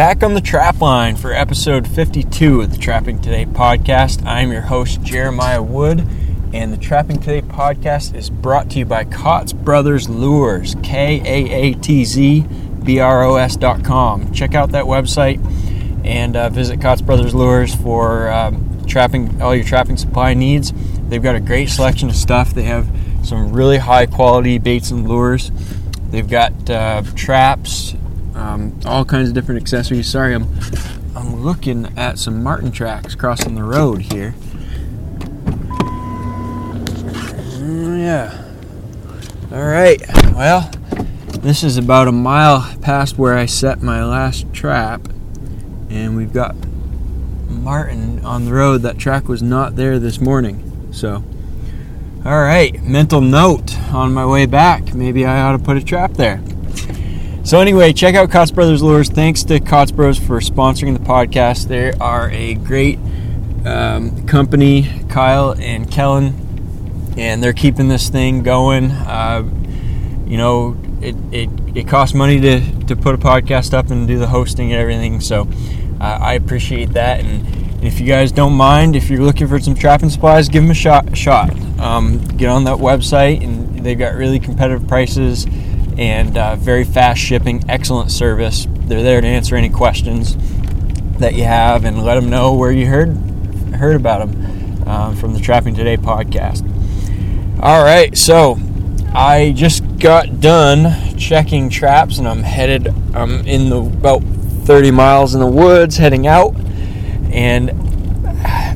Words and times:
back 0.00 0.22
on 0.22 0.32
the 0.32 0.40
trap 0.40 0.80
line 0.80 1.14
for 1.14 1.30
episode 1.30 1.86
52 1.86 2.62
of 2.62 2.70
the 2.70 2.78
Trapping 2.78 3.20
Today 3.20 3.44
podcast. 3.44 4.24
I'm 4.24 4.50
your 4.50 4.62
host, 4.62 5.02
Jeremiah 5.02 5.62
Wood, 5.62 6.00
and 6.54 6.72
the 6.72 6.78
Trapping 6.78 7.18
Today 7.18 7.42
podcast 7.42 8.14
is 8.14 8.30
brought 8.30 8.70
to 8.70 8.78
you 8.78 8.86
by 8.86 9.04
Kaatz 9.04 9.54
Brothers 9.54 10.08
Lures, 10.08 10.74
K 10.82 11.20
A 11.20 11.52
A 11.52 11.74
T 11.74 12.06
Z 12.06 12.46
B 12.82 12.98
R 12.98 13.24
O 13.24 13.36
S 13.36 13.56
dot 13.56 13.84
com. 13.84 14.32
Check 14.32 14.54
out 14.54 14.72
that 14.72 14.86
website 14.86 15.38
and 16.02 16.34
uh, 16.34 16.48
visit 16.48 16.80
Kaatz 16.80 17.04
Brothers 17.04 17.34
Lures 17.34 17.74
for 17.74 18.30
um, 18.30 18.82
trapping 18.86 19.42
all 19.42 19.54
your 19.54 19.66
trapping 19.66 19.98
supply 19.98 20.32
needs. 20.32 20.72
They've 21.10 21.22
got 21.22 21.34
a 21.34 21.40
great 21.40 21.68
selection 21.68 22.08
of 22.08 22.16
stuff. 22.16 22.54
They 22.54 22.62
have 22.62 22.88
some 23.22 23.52
really 23.52 23.76
high 23.76 24.06
quality 24.06 24.56
baits 24.56 24.92
and 24.92 25.06
lures. 25.06 25.52
They've 26.08 26.26
got 26.26 26.70
uh, 26.70 27.02
traps, 27.16 27.94
um, 28.40 28.80
all 28.86 29.04
kinds 29.04 29.28
of 29.28 29.34
different 29.34 29.60
accessories. 29.60 30.08
Sorry, 30.08 30.34
I'm 30.34 30.48
I'm 31.14 31.44
looking 31.44 31.92
at 31.98 32.18
some 32.18 32.42
marten 32.42 32.72
tracks 32.72 33.14
crossing 33.14 33.54
the 33.54 33.62
road 33.62 34.00
here. 34.00 34.34
Mm, 37.58 38.00
yeah. 38.00 38.44
All 39.52 39.66
right. 39.66 40.00
Well, 40.34 40.70
this 41.40 41.62
is 41.62 41.76
about 41.76 42.08
a 42.08 42.12
mile 42.12 42.74
past 42.80 43.18
where 43.18 43.36
I 43.36 43.44
set 43.46 43.82
my 43.82 44.02
last 44.04 44.52
trap, 44.54 45.06
and 45.90 46.16
we've 46.16 46.32
got 46.32 46.56
marten 47.48 48.24
on 48.24 48.46
the 48.46 48.52
road. 48.52 48.78
That 48.82 48.96
track 48.96 49.28
was 49.28 49.42
not 49.42 49.76
there 49.76 49.98
this 49.98 50.20
morning, 50.20 50.88
so. 50.92 51.22
All 52.22 52.42
right, 52.42 52.82
mental 52.82 53.22
note 53.22 53.78
on 53.92 54.12
my 54.12 54.26
way 54.26 54.44
back. 54.44 54.94
Maybe 54.94 55.24
I 55.24 55.40
ought 55.40 55.52
to 55.52 55.58
put 55.58 55.78
a 55.78 55.82
trap 55.82 56.12
there. 56.12 56.42
So 57.42 57.58
anyway, 57.58 57.94
check 57.94 58.14
out 58.14 58.28
Kaatz 58.28 58.54
Brothers 58.54 58.82
Lures. 58.82 59.08
Thanks 59.08 59.42
to 59.44 59.60
Kaatz 59.60 59.94
Bros 59.96 60.18
for 60.18 60.40
sponsoring 60.40 60.96
the 60.96 61.02
podcast. 61.02 61.68
They 61.68 61.90
are 61.92 62.30
a 62.30 62.54
great 62.54 62.98
um, 63.64 64.26
company, 64.26 64.88
Kyle 65.08 65.54
and 65.58 65.90
Kellen, 65.90 67.14
and 67.16 67.42
they're 67.42 67.54
keeping 67.54 67.88
this 67.88 68.10
thing 68.10 68.42
going. 68.42 68.90
Uh, 68.90 69.48
you 70.26 70.36
know, 70.36 70.76
it, 71.00 71.16
it, 71.32 71.48
it 71.74 71.88
costs 71.88 72.14
money 72.14 72.38
to, 72.40 72.60
to 72.84 72.94
put 72.94 73.14
a 73.14 73.18
podcast 73.18 73.72
up 73.72 73.90
and 73.90 74.06
do 74.06 74.18
the 74.18 74.28
hosting 74.28 74.70
and 74.72 74.80
everything. 74.80 75.20
So 75.20 75.48
uh, 75.98 76.18
I 76.20 76.34
appreciate 76.34 76.92
that. 76.92 77.20
And 77.20 77.82
if 77.82 77.98
you 77.98 78.06
guys 78.06 78.32
don't 78.32 78.54
mind, 78.54 78.94
if 78.94 79.08
you're 79.08 79.24
looking 79.24 79.48
for 79.48 79.58
some 79.58 79.74
trapping 79.74 80.10
supplies, 80.10 80.50
give 80.50 80.62
them 80.62 80.70
a 80.70 80.74
shot. 80.74 81.16
shot. 81.16 81.50
Um, 81.80 82.18
get 82.36 82.50
on 82.50 82.64
that 82.64 82.76
website, 82.76 83.42
and 83.42 83.78
they've 83.80 83.98
got 83.98 84.14
really 84.14 84.38
competitive 84.38 84.86
prices 84.86 85.46
and 86.00 86.38
uh, 86.38 86.56
very 86.56 86.82
fast 86.82 87.20
shipping, 87.20 87.62
excellent 87.68 88.10
service. 88.10 88.66
They're 88.70 89.02
there 89.02 89.20
to 89.20 89.26
answer 89.26 89.54
any 89.54 89.68
questions 89.68 90.34
that 91.18 91.34
you 91.34 91.44
have 91.44 91.84
and 91.84 92.02
let 92.02 92.14
them 92.14 92.30
know 92.30 92.54
where 92.54 92.72
you 92.72 92.86
heard 92.86 93.14
heard 93.74 93.94
about 93.96 94.26
them 94.26 94.88
um, 94.88 95.16
from 95.16 95.34
the 95.34 95.40
Trapping 95.40 95.74
Today 95.74 95.98
podcast. 95.98 96.66
All 97.62 97.84
right, 97.84 98.16
so 98.16 98.58
I 99.14 99.52
just 99.54 99.98
got 99.98 100.40
done 100.40 101.16
checking 101.18 101.68
traps, 101.68 102.16
and 102.16 102.26
I'm 102.26 102.42
headed. 102.42 102.88
I'm 103.14 103.46
in 103.46 103.68
the 103.68 103.82
about 103.82 104.22
30 104.22 104.90
miles 104.90 105.34
in 105.34 105.40
the 105.40 105.46
woods, 105.46 105.98
heading 105.98 106.26
out, 106.26 106.54
and 107.30 107.70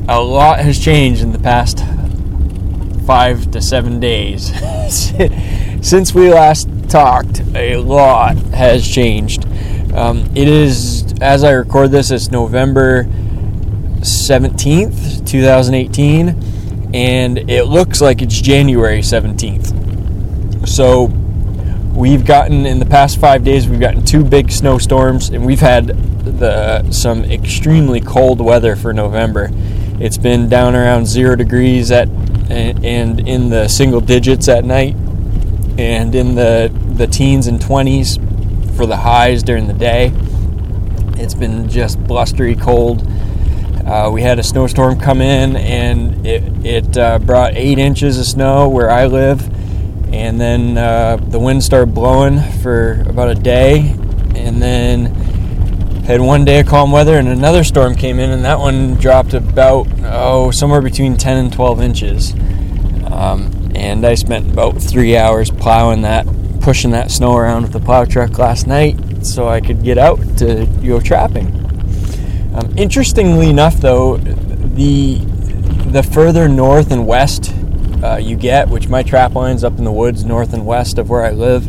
a 0.07 0.21
lot 0.21 0.59
has 0.59 0.77
changed 0.79 1.23
in 1.23 1.31
the 1.31 1.39
past 1.39 1.83
five 3.07 3.49
to 3.51 3.61
seven 3.61 3.99
days 3.99 4.51
since 5.81 6.13
we 6.13 6.31
last 6.31 6.67
talked, 6.85 7.41
a 7.55 7.77
lot 7.77 8.37
has 8.53 8.87
changed. 8.87 9.45
Um, 9.93 10.29
it 10.35 10.47
is, 10.47 11.13
as 11.21 11.43
I 11.43 11.51
record 11.51 11.91
this, 11.91 12.11
it's 12.11 12.31
November 12.31 13.05
17th, 14.01 15.25
2018, 15.27 16.93
and 16.93 17.49
it 17.49 17.65
looks 17.65 18.01
like 18.01 18.21
it's 18.21 18.39
January 18.39 18.99
17th. 18.99 20.67
So, 20.67 21.05
we've 21.95 22.25
gotten, 22.25 22.65
in 22.65 22.79
the 22.79 22.85
past 22.85 23.19
five 23.19 23.43
days, 23.43 23.67
we've 23.67 23.79
gotten 23.79 24.03
two 24.03 24.23
big 24.23 24.51
snowstorms, 24.51 25.29
and 25.29 25.45
we've 25.45 25.59
had 25.59 25.87
the 26.25 26.91
some 26.91 27.23
extremely 27.23 28.01
cold 28.01 28.41
weather 28.41 28.75
for 28.75 28.93
November. 28.93 29.49
It's 29.99 30.17
been 30.17 30.49
down 30.49 30.75
around 30.75 31.05
zero 31.05 31.35
degrees 31.35 31.91
at 31.91 32.09
and 32.49 33.27
in 33.27 33.49
the 33.49 33.67
single 33.67 34.01
digits 34.01 34.47
at 34.47 34.65
night 34.65 34.95
and 35.77 36.15
in 36.15 36.35
the 36.35 36.71
the 36.95 37.07
teens 37.07 37.47
and 37.47 37.59
20s 37.59 38.75
for 38.75 38.85
the 38.85 38.97
highs 38.97 39.43
during 39.43 39.67
the 39.67 39.73
day. 39.73 40.11
It's 41.17 41.33
been 41.33 41.69
just 41.69 42.01
blustery 42.03 42.55
cold. 42.55 43.07
Uh, 43.85 44.09
we 44.11 44.21
had 44.21 44.39
a 44.39 44.43
snowstorm 44.43 44.99
come 44.99 45.21
in 45.21 45.55
and 45.55 46.25
it, 46.25 46.43
it 46.65 46.97
uh, 46.97 47.19
brought 47.19 47.55
eight 47.55 47.77
inches 47.77 48.19
of 48.19 48.25
snow 48.25 48.67
where 48.67 48.89
I 48.89 49.05
live. 49.05 49.41
And 50.13 50.39
then 50.39 50.77
uh, 50.77 51.17
the 51.17 51.39
wind 51.39 51.63
started 51.63 51.93
blowing 51.93 52.39
for 52.61 53.03
about 53.07 53.29
a 53.29 53.35
day. 53.35 53.95
And 54.35 54.61
then 54.61 55.13
had 56.05 56.19
one 56.19 56.45
day 56.45 56.59
of 56.59 56.67
calm 56.67 56.91
weather 56.91 57.17
and 57.17 57.27
another 57.27 57.63
storm 57.63 57.95
came 57.95 58.19
in 58.19 58.29
and 58.29 58.43
that 58.43 58.59
one 58.59 58.95
dropped 58.95 59.33
about, 59.33 59.87
oh, 60.03 60.51
somewhere 60.51 60.81
between 60.81 61.15
10 61.15 61.37
and 61.37 61.53
12 61.53 61.81
inches. 61.81 62.33
Um, 63.11 63.54
and 63.75 64.05
I 64.05 64.15
spent 64.15 64.51
about 64.51 64.81
three 64.81 65.17
hours 65.17 65.51
plowing 65.51 66.01
that, 66.03 66.25
pushing 66.61 66.91
that 66.91 67.11
snow 67.11 67.35
around 67.35 67.63
with 67.63 67.73
the 67.73 67.79
plow 67.79 68.05
truck 68.05 68.37
last 68.37 68.67
night 68.67 69.25
so 69.25 69.47
I 69.47 69.61
could 69.61 69.83
get 69.83 69.97
out 69.97 70.19
to 70.37 70.65
go 70.83 70.99
trapping. 70.99 71.47
Um, 72.55 72.73
interestingly 72.77 73.49
enough, 73.49 73.75
though, 73.77 74.17
the 74.17 75.21
the 75.95 76.03
further 76.03 76.49
north 76.49 76.91
and 76.91 77.07
west 77.07 77.53
uh, 78.03 78.17
you 78.17 78.35
get, 78.35 78.67
which 78.69 78.87
my 78.87 79.01
trap 79.01 79.33
line's 79.33 79.63
up 79.63 79.77
in 79.77 79.83
the 79.83 79.91
woods 79.91 80.25
north 80.25 80.53
and 80.53 80.65
west 80.65 80.97
of 80.97 81.09
where 81.09 81.23
I 81.23 81.31
live, 81.31 81.67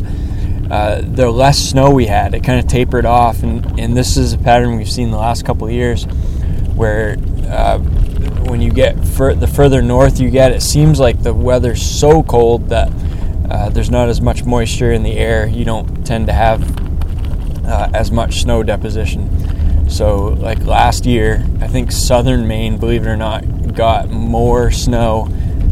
uh, 0.71 1.01
the 1.01 1.29
less 1.29 1.57
snow 1.57 1.91
we 1.91 2.05
had. 2.07 2.33
It 2.33 2.43
kind 2.43 2.59
of 2.59 2.67
tapered 2.67 3.05
off, 3.05 3.43
and, 3.43 3.79
and 3.79 3.95
this 3.95 4.17
is 4.17 4.33
a 4.33 4.37
pattern 4.37 4.77
we've 4.77 4.91
seen 4.91 5.11
the 5.11 5.17
last 5.17 5.45
couple 5.45 5.67
of 5.67 5.73
years 5.73 6.05
where 6.75 7.17
uh, 7.47 7.79
get 8.77 9.03
fur- 9.03 9.33
the 9.33 9.47
further 9.47 9.81
north 9.81 10.19
you 10.19 10.29
get, 10.29 10.51
it 10.51 10.61
seems 10.61 10.99
like 10.99 11.23
the 11.23 11.33
weather's 11.33 11.81
so 11.81 12.21
cold 12.21 12.69
that 12.69 12.91
uh, 13.49 13.69
there's 13.69 13.89
not 13.89 14.07
as 14.07 14.21
much 14.21 14.45
moisture 14.45 14.91
in 14.91 15.01
the 15.01 15.13
air. 15.13 15.47
You 15.47 15.65
don't 15.65 16.05
tend 16.05 16.27
to 16.27 16.33
have 16.33 16.61
uh, 17.65 17.89
as 17.95 18.11
much 18.11 18.41
snow 18.41 18.61
deposition. 18.61 19.89
So, 19.89 20.27
like 20.27 20.63
last 20.63 21.07
year, 21.07 21.43
I 21.59 21.67
think 21.67 21.91
southern 21.91 22.47
Maine, 22.47 22.77
believe 22.77 23.07
it 23.07 23.09
or 23.09 23.17
not, 23.17 23.73
got 23.73 24.11
more 24.11 24.69
snow 24.69 25.27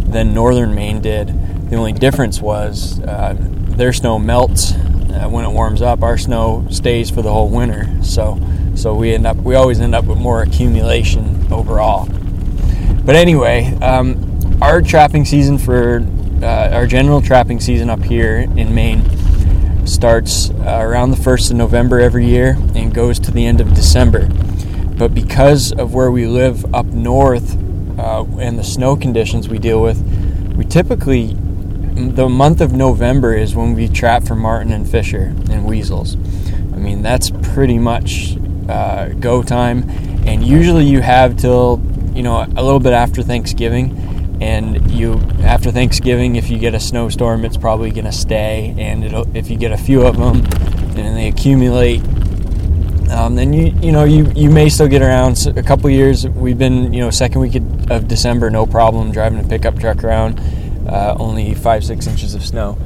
than 0.07 0.33
northern 0.33 0.73
Maine 0.73 0.99
did. 0.99 1.27
The 1.69 1.75
only 1.75 1.93
difference 1.93 2.41
was 2.41 2.99
uh, 3.01 3.35
their 3.37 3.93
snow 3.93 4.17
melts 4.17 4.71
uh, 4.71 5.27
when 5.29 5.45
it 5.45 5.51
warms 5.51 5.83
up. 5.83 6.01
Our 6.01 6.17
snow 6.17 6.65
stays 6.71 7.11
for 7.11 7.21
the 7.21 7.31
whole 7.31 7.49
winter. 7.49 7.87
So, 8.03 8.39
so 8.73 8.95
we 8.95 9.13
end 9.13 9.27
up 9.27 9.37
we 9.37 9.53
always 9.53 9.79
end 9.79 9.93
up 9.93 10.05
with 10.05 10.17
more 10.17 10.41
accumulation 10.41 11.47
overall. 11.53 12.09
But 13.05 13.15
anyway, 13.15 13.65
um, 13.81 14.57
our 14.63 14.81
trapping 14.81 15.25
season 15.25 15.59
for 15.59 16.03
uh, 16.41 16.69
our 16.73 16.87
general 16.87 17.21
trapping 17.21 17.59
season 17.59 17.87
up 17.87 18.01
here 18.01 18.47
in 18.57 18.73
Maine 18.73 19.85
starts 19.85 20.49
uh, 20.49 20.79
around 20.81 21.11
the 21.11 21.17
1st 21.17 21.51
of 21.51 21.57
November 21.57 21.99
every 21.99 22.25
year 22.25 22.57
and 22.73 22.91
goes 22.91 23.19
to 23.19 23.31
the 23.31 23.45
end 23.45 23.61
of 23.61 23.75
December. 23.75 24.27
But 24.97 25.13
because 25.13 25.71
of 25.71 25.93
where 25.93 26.09
we 26.09 26.25
live 26.25 26.73
up 26.73 26.87
north 26.87 27.55
uh, 27.99 28.25
and 28.39 28.57
the 28.57 28.63
snow 28.63 28.95
conditions 28.95 29.49
we 29.49 29.59
deal 29.59 29.83
with, 29.83 30.01
we 30.55 30.65
typically, 30.65 31.35
the 31.35 32.27
month 32.27 32.59
of 32.59 32.73
November 32.73 33.35
is 33.35 33.53
when 33.53 33.75
we 33.75 33.87
trap 33.87 34.23
for 34.23 34.35
marten 34.35 34.71
and 34.71 34.89
fisher 34.89 35.35
and 35.51 35.65
weasels. 35.65 36.15
I 36.15 36.77
mean, 36.77 37.03
that's 37.03 37.29
pretty 37.53 37.77
much 37.77 38.35
uh, 38.67 39.09
go 39.09 39.43
time. 39.43 39.87
And 40.25 40.43
usually 40.43 40.85
you 40.85 41.01
have 41.01 41.37
till 41.37 41.77
you 42.15 42.23
know, 42.23 42.45
a 42.55 42.63
little 42.63 42.79
bit 42.79 42.93
after 42.93 43.21
Thanksgiving. 43.21 44.37
And 44.41 44.91
you, 44.91 45.13
after 45.43 45.71
Thanksgiving, 45.71 46.35
if 46.35 46.49
you 46.49 46.57
get 46.57 46.73
a 46.73 46.79
snowstorm, 46.79 47.45
it's 47.45 47.57
probably 47.57 47.91
going 47.91 48.05
to 48.05 48.11
stay. 48.11 48.75
And 48.77 49.03
it'll 49.03 49.35
if 49.35 49.49
you 49.49 49.57
get 49.57 49.71
a 49.71 49.77
few 49.77 50.01
of 50.01 50.17
them 50.17 50.37
and 50.97 51.17
they 51.17 51.27
accumulate, 51.27 52.01
um, 53.11 53.35
then 53.35 53.53
you 53.53 53.73
you 53.81 53.91
know 53.91 54.03
you 54.03 54.29
you 54.35 54.49
may 54.49 54.67
still 54.67 54.87
get 54.87 55.01
around. 55.01 55.37
A 55.55 55.63
couple 55.63 55.89
years 55.89 56.27
we've 56.27 56.57
been 56.57 56.93
you 56.93 56.99
know 56.99 57.11
second 57.11 57.41
week 57.41 57.55
of 57.89 58.07
December, 58.07 58.49
no 58.49 58.65
problem 58.65 59.11
driving 59.11 59.39
a 59.39 59.47
pickup 59.47 59.79
truck 59.79 60.03
around, 60.03 60.39
uh, 60.89 61.15
only 61.17 61.53
five 61.53 61.85
six 61.85 62.07
inches 62.07 62.35
of 62.35 62.43
snow. 62.43 62.77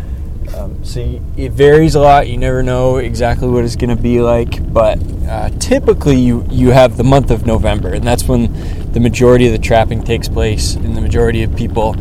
Um, 0.56 0.84
so 0.84 1.00
you, 1.00 1.24
it 1.38 1.52
varies 1.52 1.96
a 1.96 2.00
lot. 2.00 2.28
You 2.28 2.38
never 2.38 2.64
know 2.64 2.98
exactly 2.98 3.48
what 3.48 3.64
it's 3.64 3.76
going 3.76 3.96
to 3.96 4.02
be 4.02 4.20
like, 4.22 4.72
but 4.74 5.00
uh, 5.28 5.50
typically 5.60 6.18
you 6.18 6.46
you 6.50 6.72
have 6.72 6.98
the 6.98 7.04
month 7.04 7.32
of 7.32 7.46
November, 7.46 7.94
and 7.94 8.04
that's 8.04 8.24
when 8.24 8.52
the 8.92 9.00
majority 9.00 9.46
of 9.46 9.52
the 9.52 9.60
trapping 9.60 10.04
takes 10.04 10.28
place, 10.28 10.76
and 10.76 10.98
the 10.98 11.02
majority 11.02 11.44
of 11.44 11.56
people, 11.56 11.96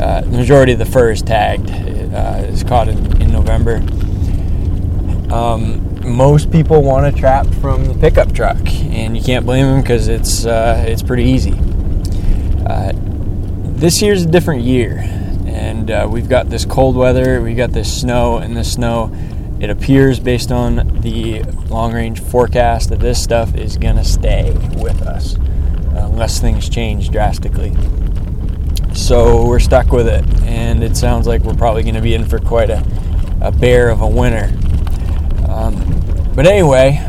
uh, 0.00 0.20
the 0.20 0.36
majority 0.36 0.72
of 0.72 0.78
the 0.78 0.86
fur 0.86 1.10
is 1.10 1.22
tagged, 1.22 1.70
uh, 1.70 2.44
is 2.46 2.62
caught 2.62 2.88
in, 2.88 3.20
in 3.20 3.32
November. 3.32 3.76
Um, 5.32 5.84
most 6.04 6.50
people 6.50 6.82
want 6.82 7.12
to 7.12 7.20
trap 7.20 7.46
from 7.60 7.84
the 7.84 7.94
pickup 7.94 8.32
truck, 8.32 8.58
and 8.58 9.16
you 9.16 9.22
can't 9.22 9.44
blame 9.44 9.66
them 9.66 9.80
because 9.82 10.08
it's 10.08 10.46
uh, 10.46 10.84
it's 10.86 11.02
pretty 11.02 11.24
easy. 11.24 11.54
Uh, 12.66 12.92
this 13.78 14.00
year's 14.00 14.24
a 14.24 14.26
different 14.26 14.62
year, 14.62 15.04
and 15.58 15.90
uh, 15.90 16.08
we've 16.08 16.28
got 16.28 16.48
this 16.48 16.64
cold 16.64 16.96
weather, 16.96 17.42
we 17.42 17.54
got 17.54 17.72
this 17.72 18.00
snow, 18.00 18.38
and 18.38 18.56
this 18.56 18.72
snow. 18.72 19.12
It 19.60 19.70
appears, 19.70 20.20
based 20.20 20.52
on 20.52 21.00
the 21.00 21.42
long 21.68 21.92
range 21.92 22.20
forecast, 22.20 22.90
that 22.90 23.00
this 23.00 23.20
stuff 23.20 23.56
is 23.56 23.76
to 23.96 24.04
stay 24.04 24.52
with 24.76 25.02
us 25.02 25.34
unless 25.94 26.40
things 26.40 26.68
change 26.68 27.10
drastically. 27.10 27.74
So 28.94 29.46
we're 29.46 29.58
stuck 29.58 29.90
with 29.90 30.06
it, 30.06 30.24
and 30.44 30.84
it 30.84 30.96
sounds 30.96 31.26
like 31.26 31.42
we're 31.42 31.54
probably 31.54 31.82
to 31.96 32.00
be 32.00 32.14
in 32.14 32.24
for 32.24 32.38
quite 32.38 32.70
a, 32.70 32.84
a 33.40 33.50
bear 33.50 33.90
of 33.90 34.00
a 34.00 34.06
winter. 34.06 34.52
Um, 35.48 36.32
but 36.36 36.46
anyway, 36.46 37.04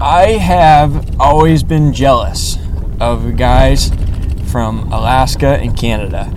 I 0.00 0.32
have 0.32 1.20
always 1.20 1.64
been 1.64 1.92
jealous 1.92 2.56
of 3.00 3.36
guys 3.36 3.90
from 4.50 4.92
Alaska 4.92 5.58
and 5.60 5.76
Canada, 5.76 6.32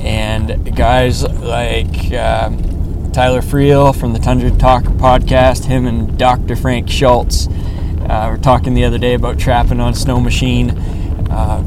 and 0.00 0.74
guys 0.76 1.22
like 1.22 2.12
uh, 2.12 2.50
Tyler 3.12 3.42
Freel 3.42 3.94
from 3.94 4.12
the 4.12 4.18
Tundra 4.18 4.50
Talk 4.50 4.84
podcast. 4.84 5.64
Him 5.64 5.86
and 5.86 6.18
Dr. 6.18 6.56
Frank 6.56 6.88
Schultz 6.88 7.48
uh, 7.48 8.28
were 8.30 8.38
talking 8.38 8.74
the 8.74 8.84
other 8.84 8.98
day 8.98 9.14
about 9.14 9.38
trapping 9.38 9.80
on 9.80 9.94
snow 9.94 10.20
machine. 10.20 10.70
Uh, 11.30 11.62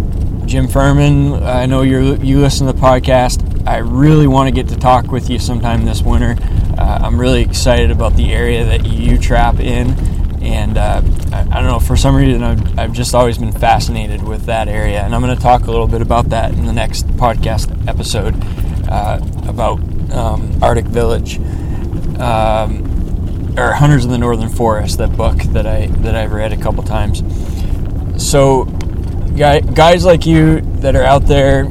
Jim 0.46 0.68
Furman, 0.68 1.42
I 1.44 1.66
know 1.66 1.82
you 1.82 2.16
you 2.18 2.40
listen 2.40 2.68
to 2.68 2.74
the 2.74 2.80
podcast. 2.80 3.68
I 3.68 3.78
really 3.78 4.28
want 4.28 4.48
to 4.48 4.54
get 4.54 4.68
to 4.74 4.80
talk 4.80 5.08
with 5.08 5.30
you 5.30 5.40
sometime 5.40 5.86
this 5.86 6.02
winter. 6.02 6.36
Uh, 6.78 7.00
I'm 7.02 7.20
really 7.20 7.42
excited 7.42 7.92
about 7.92 8.16
the 8.16 8.34
area 8.34 8.66
that 8.66 8.86
you 8.86 9.18
trap 9.18 9.60
in, 9.60 9.96
and 10.44 10.78
uh, 10.78 11.02
I, 11.32 11.40
I, 11.40 11.62
don't 11.62 11.68
know 11.68 11.80
for 11.80 11.96
some 11.96 12.16
reason 12.16 12.44
I've, 12.44 12.80
I've, 12.80 12.94
just 12.94 13.16
always 13.16 13.38
been 13.38 13.52
fascinated 13.52 14.22
with 14.22 14.46
that 14.46 14.68
area, 14.68 15.02
and 15.02 15.16
I'm 15.16 15.22
going 15.22 15.36
to 15.36 15.42
talk 15.42 15.64
a 15.64 15.72
little 15.72 15.88
bit 15.88 16.02
about 16.02 16.30
that 16.30 16.52
in 16.52 16.66
the 16.66 16.74
next 16.74 17.08
podcast 17.08 17.88
episode 17.88 18.36
uh, 18.90 19.20
about 19.48 19.80
um, 20.12 20.62
Arctic 20.62 20.86
Village. 20.86 21.40
Um, 22.20 22.90
or 23.58 23.74
Hunters 23.74 24.06
of 24.06 24.12
the 24.12 24.18
Northern 24.18 24.50
Forest, 24.50 24.98
that 24.98 25.16
book 25.16 25.38
that 25.38 25.68
I 25.68 25.88
that 25.88 26.16
I've 26.16 26.32
read 26.32 26.54
a 26.54 26.58
couple 26.58 26.84
times. 26.84 27.24
So 28.18 28.66
guys 29.36 30.06
like 30.06 30.26
you 30.26 30.62
that 30.82 30.96
are 30.96 31.04
out 31.04 31.28
there 31.28 31.66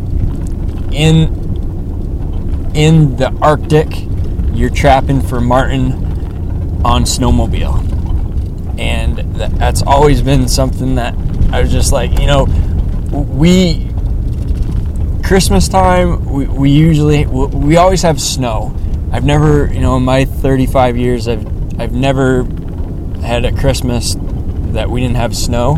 in 0.93 1.43
in 2.75 3.17
the 3.17 3.31
Arctic, 3.41 3.89
you're 4.55 4.71
trapping 4.71 5.21
for 5.21 5.41
marten 5.41 5.93
on 6.85 7.05
snowmobile, 7.05 7.92
and 8.79 9.19
that's 9.37 9.83
always 9.83 10.23
been 10.23 10.49
something 10.49 10.95
that 10.97 11.15
I 11.53 11.61
was 11.61 11.71
just 11.71 11.93
like, 11.93 12.19
you 12.19 12.27
know, 12.27 12.45
we 13.11 13.91
Christmas 15.25 15.69
time 15.69 16.25
we, 16.27 16.47
we 16.47 16.71
usually 16.71 17.27
we 17.27 17.77
always 17.77 18.03
have 18.03 18.21
snow. 18.21 18.75
I've 19.13 19.25
never, 19.25 19.73
you 19.73 19.81
know, 19.81 19.97
in 19.97 20.05
my 20.05 20.25
35 20.25 20.97
years, 20.97 21.29
I've 21.29 21.47
I've 21.81 21.93
never 21.93 22.45
had 23.23 23.45
a 23.45 23.53
Christmas 23.53 24.17
that 24.73 24.91
we 24.91 25.01
didn't 25.01 25.17
have 25.17 25.37
snow 25.37 25.77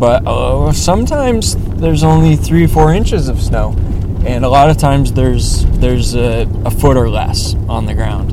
but 0.00 0.26
uh, 0.26 0.72
sometimes 0.72 1.56
there's 1.76 2.02
only 2.02 2.34
three 2.34 2.64
or 2.64 2.68
four 2.68 2.94
inches 2.94 3.28
of 3.28 3.38
snow, 3.38 3.76
and 4.24 4.46
a 4.46 4.48
lot 4.48 4.70
of 4.70 4.78
times 4.78 5.12
there's 5.12 5.66
there's 5.78 6.14
a, 6.14 6.48
a 6.64 6.70
foot 6.70 6.96
or 6.96 7.10
less 7.10 7.54
on 7.68 7.84
the 7.84 7.92
ground 7.92 8.32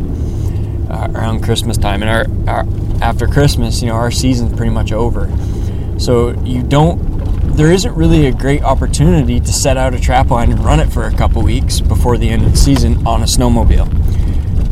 uh, 0.89 1.09
around 1.13 1.43
Christmas 1.43 1.77
time. 1.77 2.01
And 2.03 2.09
our, 2.09 2.55
our 2.55 2.63
after 3.01 3.27
Christmas, 3.27 3.81
you 3.81 3.87
know, 3.87 3.95
our 3.95 4.11
season's 4.11 4.55
pretty 4.55 4.71
much 4.71 4.91
over, 4.91 5.29
so 5.99 6.31
you 6.41 6.63
don't. 6.63 7.17
There 7.55 7.71
isn't 7.71 7.95
really 7.95 8.27
a 8.27 8.31
great 8.31 8.61
opportunity 8.61 9.39
to 9.39 9.53
set 9.53 9.77
out 9.77 9.93
a 9.93 9.99
trap 9.99 10.29
line 10.29 10.51
and 10.51 10.63
run 10.63 10.79
it 10.79 10.91
for 10.91 11.05
a 11.05 11.13
couple 11.13 11.41
weeks 11.41 11.79
before 11.79 12.17
the 12.17 12.29
end 12.29 12.43
of 12.43 12.51
the 12.51 12.57
season 12.57 13.05
on 13.07 13.21
a 13.21 13.25
snowmobile. 13.25 13.87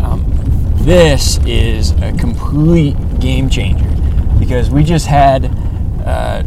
Um, 0.01 0.25
this 0.83 1.39
is 1.45 1.92
a 2.01 2.12
complete 2.13 2.95
game 3.19 3.50
changer 3.50 3.89
because 4.39 4.69
we 4.69 4.83
just 4.83 5.07
had 5.07 5.45
uh, 6.06 6.44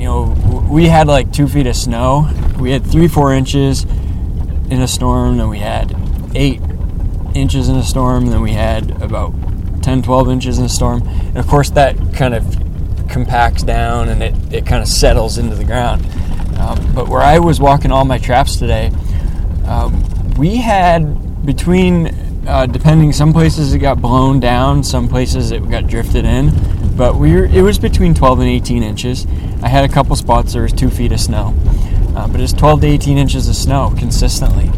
you 0.00 0.06
know, 0.06 0.66
we 0.70 0.86
had 0.86 1.06
like 1.06 1.32
two 1.32 1.46
feet 1.46 1.66
of 1.66 1.76
snow. 1.76 2.30
We 2.58 2.70
had 2.70 2.84
three, 2.84 3.08
four 3.08 3.34
inches 3.34 3.84
in 3.84 4.80
a 4.80 4.88
storm, 4.88 5.36
then 5.36 5.48
we 5.48 5.58
had 5.58 5.94
eight 6.34 6.62
inches 7.34 7.68
in 7.68 7.76
a 7.76 7.82
storm, 7.82 8.26
then 8.26 8.40
we 8.40 8.52
had 8.52 9.02
about 9.02 9.32
10, 9.82 10.02
12 10.02 10.30
inches 10.30 10.58
in 10.58 10.64
a 10.64 10.68
storm. 10.68 11.02
And 11.06 11.38
of 11.38 11.46
course, 11.46 11.70
that 11.70 11.96
kind 12.14 12.34
of 12.34 12.44
compacts 13.08 13.62
down 13.62 14.08
and 14.08 14.22
it, 14.22 14.34
it 14.52 14.66
kind 14.66 14.82
of 14.82 14.88
settles 14.88 15.38
into 15.38 15.56
the 15.56 15.64
ground. 15.64 16.04
Um, 16.58 16.94
but 16.94 17.08
where 17.08 17.22
I 17.22 17.38
was 17.38 17.60
walking 17.60 17.90
all 17.90 18.04
my 18.04 18.18
traps 18.18 18.56
today, 18.56 18.90
um, 19.66 20.04
we 20.38 20.56
had 20.56 21.44
between, 21.46 22.08
uh, 22.46 22.66
depending, 22.66 23.12
some 23.12 23.32
places 23.32 23.72
it 23.72 23.78
got 23.78 24.00
blown 24.00 24.40
down, 24.40 24.84
some 24.84 25.08
places 25.08 25.50
it 25.50 25.68
got 25.70 25.86
drifted 25.86 26.24
in 26.24 26.50
but 27.00 27.16
we 27.16 27.32
were, 27.32 27.46
it 27.46 27.62
was 27.62 27.78
between 27.78 28.12
12 28.12 28.40
and 28.40 28.48
18 28.50 28.82
inches. 28.82 29.26
I 29.62 29.68
had 29.68 29.88
a 29.88 29.88
couple 29.88 30.14
spots 30.16 30.52
there 30.52 30.64
was 30.64 30.72
two 30.74 30.90
feet 30.90 31.12
of 31.12 31.20
snow, 31.20 31.54
uh, 32.14 32.28
but 32.28 32.42
it's 32.42 32.52
12 32.52 32.82
to 32.82 32.86
18 32.86 33.16
inches 33.16 33.48
of 33.48 33.54
snow 33.54 33.94
consistently. 33.96 34.68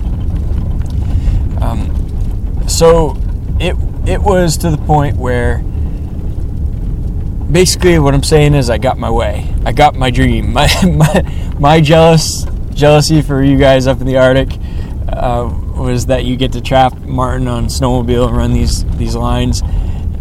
Um, 1.61 2.69
so 2.69 3.17
it 3.59 3.75
it 4.07 4.21
was 4.21 4.57
to 4.59 4.71
the 4.71 4.79
point 4.79 5.17
where 5.17 5.59
basically 7.53 7.99
what 7.99 8.15
I'm 8.15 8.23
saying 8.23 8.55
is 8.55 8.71
I 8.71 8.79
got 8.79 8.99
my 8.99 9.11
way. 9.11 9.53
I 9.65 9.73
got 9.73 9.95
my 9.95 10.11
dream. 10.11 10.53
My 10.55 10.69
my, 10.85 11.53
my 11.59 11.81
jealous 11.81 12.47
jealousy 12.75 13.23
for 13.23 13.43
you 13.43 13.59
guys 13.59 13.87
up 13.87 14.01
in 14.01 14.07
the 14.07 14.17
Arctic 14.17 14.59
uh, 15.09 15.53
was 15.77 16.07
that 16.07 16.25
you 16.25 16.37
get 16.37 16.53
to 16.53 16.61
trap 16.61 16.97
marten 17.01 17.47
on 17.47 17.67
snowmobile 17.67 18.29
and 18.29 18.37
run 18.37 18.53
these 18.53 18.85
these 18.97 19.15
lines 19.15 19.63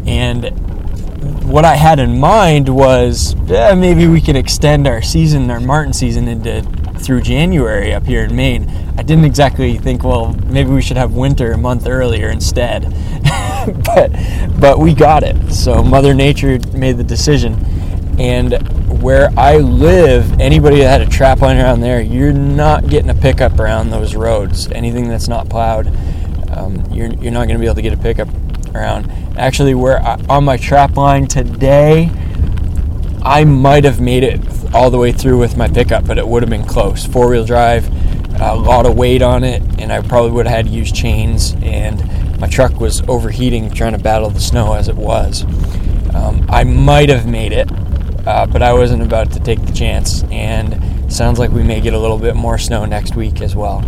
and 0.05 0.45
what 1.21 1.65
I 1.65 1.75
had 1.75 1.99
in 1.99 2.19
mind 2.19 2.67
was 2.69 3.35
yeah, 3.45 3.73
maybe 3.75 4.07
we 4.07 4.21
could 4.21 4.35
extend 4.35 4.87
our 4.87 5.01
season, 5.01 5.51
our 5.51 5.59
marten 5.59 5.93
season, 5.93 6.27
into 6.27 6.61
through 7.01 7.21
January 7.21 7.93
up 7.93 8.05
here 8.05 8.23
in 8.23 8.35
Maine. 8.35 8.69
I 8.97 9.03
didn't 9.03 9.25
exactly 9.25 9.77
think, 9.77 10.03
well, 10.03 10.33
maybe 10.47 10.69
we 10.69 10.81
should 10.81 10.97
have 10.97 11.13
winter 11.13 11.51
a 11.51 11.57
month 11.57 11.87
earlier 11.87 12.29
instead, 12.29 12.83
but 13.85 14.11
but 14.59 14.79
we 14.79 14.93
got 14.93 15.23
it. 15.23 15.51
So 15.51 15.83
Mother 15.83 16.13
Nature 16.13 16.59
made 16.73 16.97
the 16.97 17.03
decision, 17.03 17.53
and 18.19 18.53
where 19.01 19.31
I 19.37 19.57
live, 19.57 20.39
anybody 20.39 20.79
that 20.79 20.99
had 20.99 21.01
a 21.01 21.09
trap 21.09 21.41
line 21.41 21.57
around 21.57 21.81
there, 21.81 22.01
you're 22.01 22.33
not 22.33 22.87
getting 22.87 23.09
a 23.09 23.15
pickup 23.15 23.59
around 23.59 23.89
those 23.89 24.15
roads. 24.15 24.71
Anything 24.71 25.09
that's 25.09 25.27
not 25.27 25.49
plowed, 25.49 25.87
um, 26.51 26.85
you're 26.91 27.11
you're 27.13 27.31
not 27.31 27.47
going 27.47 27.55
to 27.55 27.59
be 27.59 27.65
able 27.65 27.75
to 27.75 27.81
get 27.81 27.93
a 27.93 27.97
pickup 27.97 28.27
around. 28.75 29.11
Actually, 29.37 29.73
where 29.73 30.01
I, 30.01 30.19
on 30.29 30.43
my 30.43 30.57
trap 30.57 30.95
line 30.95 31.27
today, 31.27 32.11
I 33.23 33.43
might 33.43 33.83
have 33.83 34.01
made 34.01 34.23
it 34.23 34.41
all 34.73 34.89
the 34.89 34.97
way 34.97 35.11
through 35.11 35.37
with 35.37 35.55
my 35.55 35.67
pickup, 35.67 36.07
but 36.07 36.17
it 36.17 36.27
would 36.27 36.41
have 36.41 36.49
been 36.49 36.65
close. 36.65 37.05
Four 37.05 37.29
wheel 37.29 37.45
drive, 37.45 37.87
a 38.41 38.55
lot 38.55 38.85
of 38.85 38.95
weight 38.95 39.21
on 39.21 39.43
it, 39.43 39.61
and 39.79 39.91
I 39.91 40.01
probably 40.01 40.31
would 40.31 40.47
have 40.47 40.55
had 40.55 40.65
to 40.65 40.71
use 40.71 40.91
chains. 40.91 41.55
And 41.61 42.39
my 42.39 42.47
truck 42.47 42.79
was 42.79 43.01
overheating, 43.07 43.69
trying 43.71 43.91
to 43.91 43.99
battle 43.99 44.29
the 44.29 44.39
snow 44.39 44.73
as 44.73 44.87
it 44.87 44.95
was. 44.95 45.43
Um, 46.15 46.45
I 46.49 46.63
might 46.63 47.09
have 47.09 47.27
made 47.27 47.51
it, 47.51 47.69
uh, 48.25 48.47
but 48.47 48.63
I 48.63 48.73
wasn't 48.73 49.03
about 49.03 49.31
to 49.33 49.39
take 49.39 49.63
the 49.65 49.71
chance. 49.71 50.23
And 50.31 51.13
sounds 51.13 51.37
like 51.37 51.51
we 51.51 51.63
may 51.63 51.79
get 51.79 51.93
a 51.93 51.99
little 51.99 52.17
bit 52.17 52.35
more 52.35 52.57
snow 52.57 52.85
next 52.85 53.15
week 53.15 53.41
as 53.41 53.55
well. 53.55 53.83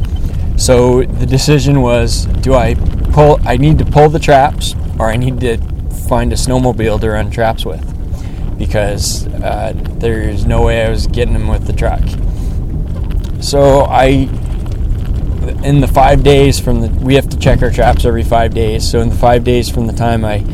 So 0.58 1.04
the 1.04 1.26
decision 1.26 1.82
was: 1.82 2.26
do 2.42 2.54
I 2.54 2.76
pull? 3.12 3.40
I 3.44 3.58
need 3.58 3.80
to 3.80 3.86
pull 3.86 4.10
the 4.10 4.20
traps, 4.20 4.76
or 5.00 5.10
I 5.10 5.16
need 5.16 5.40
to 5.40 5.58
find 6.08 6.32
a 6.32 6.36
snowmobile 6.36 7.02
to 7.02 7.10
run 7.10 7.32
traps 7.32 7.66
with, 7.66 7.84
because 8.58 9.28
uh, 9.28 9.74
there's 9.76 10.46
no 10.46 10.64
way 10.64 10.86
I 10.86 10.90
was 10.90 11.08
getting 11.08 11.34
them 11.34 11.48
with 11.48 11.66
the 11.66 11.74
truck. 11.74 12.02
So 13.42 13.82
I, 13.82 14.30
in 15.64 15.82
the 15.82 15.90
five 15.92 16.24
days 16.24 16.60
from 16.60 16.82
the, 16.82 16.88
we 17.04 17.16
have 17.16 17.30
to 17.30 17.38
check 17.38 17.62
our 17.62 17.72
traps 17.72 18.06
every 18.06 18.24
five 18.24 18.54
days. 18.54 18.90
So 18.90 19.02
in 19.02 19.10
the 19.10 19.16
five 19.16 19.44
days 19.44 19.70
from 19.70 19.88
the 19.88 19.94
time 19.94 20.24
I, 20.24 20.46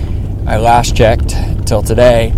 I 0.47 0.57
last 0.57 0.95
checked 0.95 1.35
till 1.67 1.81
today, 1.81 2.33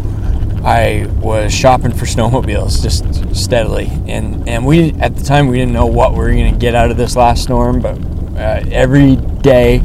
I 0.63 1.08
was 1.20 1.53
shopping 1.53 1.91
for 1.91 2.06
snowmobiles 2.06 2.82
just 2.82 3.36
steadily, 3.36 3.89
and 4.08 4.48
and 4.48 4.65
we 4.65 4.91
at 4.94 5.15
the 5.15 5.24
time 5.24 5.48
we 5.48 5.58
didn't 5.58 5.74
know 5.74 5.88
what 5.88 6.12
we 6.12 6.20
were 6.20 6.32
going 6.32 6.53
to 6.53 6.60
get 6.60 6.75
out 6.75 6.91
of 6.91 6.98
this 6.98 7.15
last 7.15 7.44
storm, 7.44 7.82
but 7.82 7.98
uh, 8.38 8.63
every 8.72 9.15
day 9.15 9.80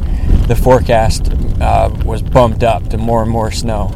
the 0.47 0.55
forecast 0.55 1.31
uh, 1.61 1.89
was 2.05 2.21
bumped 2.21 2.63
up 2.63 2.87
to 2.89 2.97
more 2.97 3.21
and 3.23 3.31
more 3.31 3.51
snow. 3.51 3.93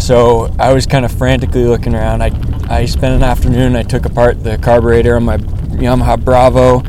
So 0.00 0.52
I 0.58 0.72
was 0.72 0.86
kind 0.86 1.04
of 1.04 1.12
frantically 1.12 1.64
looking 1.64 1.94
around. 1.94 2.22
I 2.22 2.30
I 2.70 2.86
spent 2.86 3.14
an 3.14 3.22
afternoon. 3.22 3.76
I 3.76 3.82
took 3.82 4.06
apart 4.06 4.42
the 4.42 4.56
carburetor 4.56 5.14
on 5.14 5.24
my 5.24 5.36
Yamaha 5.36 6.22
Bravo, 6.24 6.80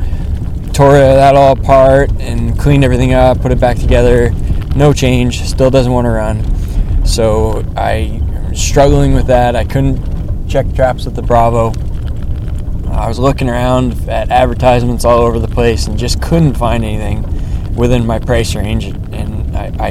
tore 0.72 0.92
that 0.92 1.36
all 1.36 1.52
apart, 1.52 2.10
and 2.18 2.58
cleaned 2.58 2.84
everything 2.84 3.12
up. 3.12 3.40
Put 3.40 3.52
it 3.52 3.60
back 3.60 3.76
together. 3.76 4.30
No 4.74 4.94
change. 4.94 5.42
Still 5.42 5.70
doesn't 5.70 5.92
want 5.92 6.06
to 6.06 6.10
run. 6.10 7.06
So 7.06 7.62
I 7.76 8.22
was 8.48 8.60
struggling 8.60 9.12
with 9.12 9.26
that. 9.26 9.56
I 9.56 9.64
couldn't 9.64 10.48
check 10.48 10.72
traps 10.74 11.04
with 11.04 11.14
the 11.14 11.22
Bravo. 11.22 11.72
I 12.90 13.08
was 13.08 13.18
looking 13.18 13.48
around 13.48 14.08
at 14.08 14.30
advertisements 14.30 15.04
all 15.04 15.20
over 15.20 15.38
the 15.38 15.48
place 15.48 15.86
and 15.86 15.98
just 15.98 16.22
couldn't 16.22 16.54
find 16.54 16.82
anything 16.82 17.74
within 17.74 18.06
my 18.06 18.18
price 18.18 18.54
range. 18.54 18.86
And 18.86 19.54
I, 19.56 19.72
I 19.78 19.90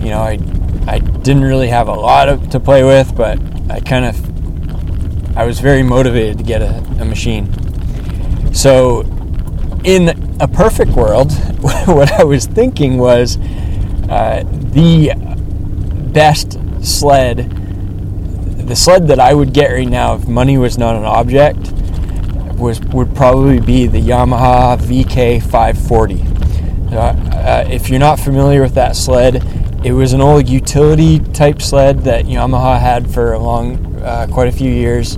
you 0.00 0.10
know, 0.10 0.20
I, 0.20 0.38
I 0.86 0.98
didn't 0.98 1.44
really 1.44 1.68
have 1.68 1.88
a 1.88 1.94
lot 1.94 2.28
of, 2.28 2.50
to 2.50 2.60
play 2.60 2.84
with, 2.84 3.16
but 3.16 3.38
I 3.68 3.80
kind 3.80 4.04
of, 4.04 5.36
I 5.36 5.44
was 5.44 5.60
very 5.60 5.82
motivated 5.82 6.38
to 6.38 6.44
get 6.44 6.62
a, 6.62 6.78
a 7.00 7.04
machine. 7.04 7.52
So, 8.54 9.00
in 9.84 10.36
a 10.40 10.48
perfect 10.48 10.92
world, 10.92 11.32
what 11.86 12.12
I 12.12 12.24
was 12.24 12.46
thinking 12.46 12.98
was 12.98 13.36
uh, 14.08 14.44
the 14.46 15.12
best 16.12 16.58
sled, 16.84 17.50
the 18.66 18.76
sled 18.76 19.08
that 19.08 19.18
I 19.18 19.34
would 19.34 19.52
get 19.52 19.70
right 19.70 19.88
now 19.88 20.14
if 20.14 20.28
money 20.28 20.56
was 20.56 20.78
not 20.78 20.94
an 20.96 21.04
object, 21.04 21.72
was 22.56 22.80
would 22.80 23.14
probably 23.14 23.60
be 23.60 23.86
the 23.86 24.00
Yamaha 24.00 24.78
VK 24.78 25.42
540. 25.42 26.22
Uh, 26.94 26.98
uh, 26.98 27.68
if 27.70 27.90
you're 27.90 27.98
not 28.00 28.18
familiar 28.18 28.62
with 28.62 28.74
that 28.74 28.96
sled, 28.96 29.42
it 29.86 29.92
was 29.92 30.12
an 30.12 30.20
old 30.20 30.48
utility 30.48 31.20
type 31.20 31.62
sled 31.62 32.00
that 32.00 32.24
Yamaha 32.24 32.80
had 32.80 33.08
for 33.08 33.34
a 33.34 33.38
long, 33.38 33.94
uh, 34.02 34.26
quite 34.32 34.48
a 34.48 34.52
few 34.52 34.68
years. 34.68 35.16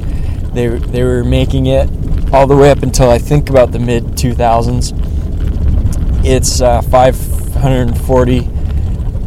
They 0.53 0.67
they 0.67 1.03
were 1.05 1.25
making 1.25 1.67
it 1.67 1.89
all 2.35 2.47
the 2.47 2.55
way 2.55 2.71
up 2.71 2.83
until 2.83 3.09
I 3.09 3.17
think 3.17 3.49
about 3.49 3.73
the 3.73 3.79
mid 3.79 4.05
2000s. 4.09 4.93
It's 6.23 6.61
a 6.61 6.83
540 6.83 8.41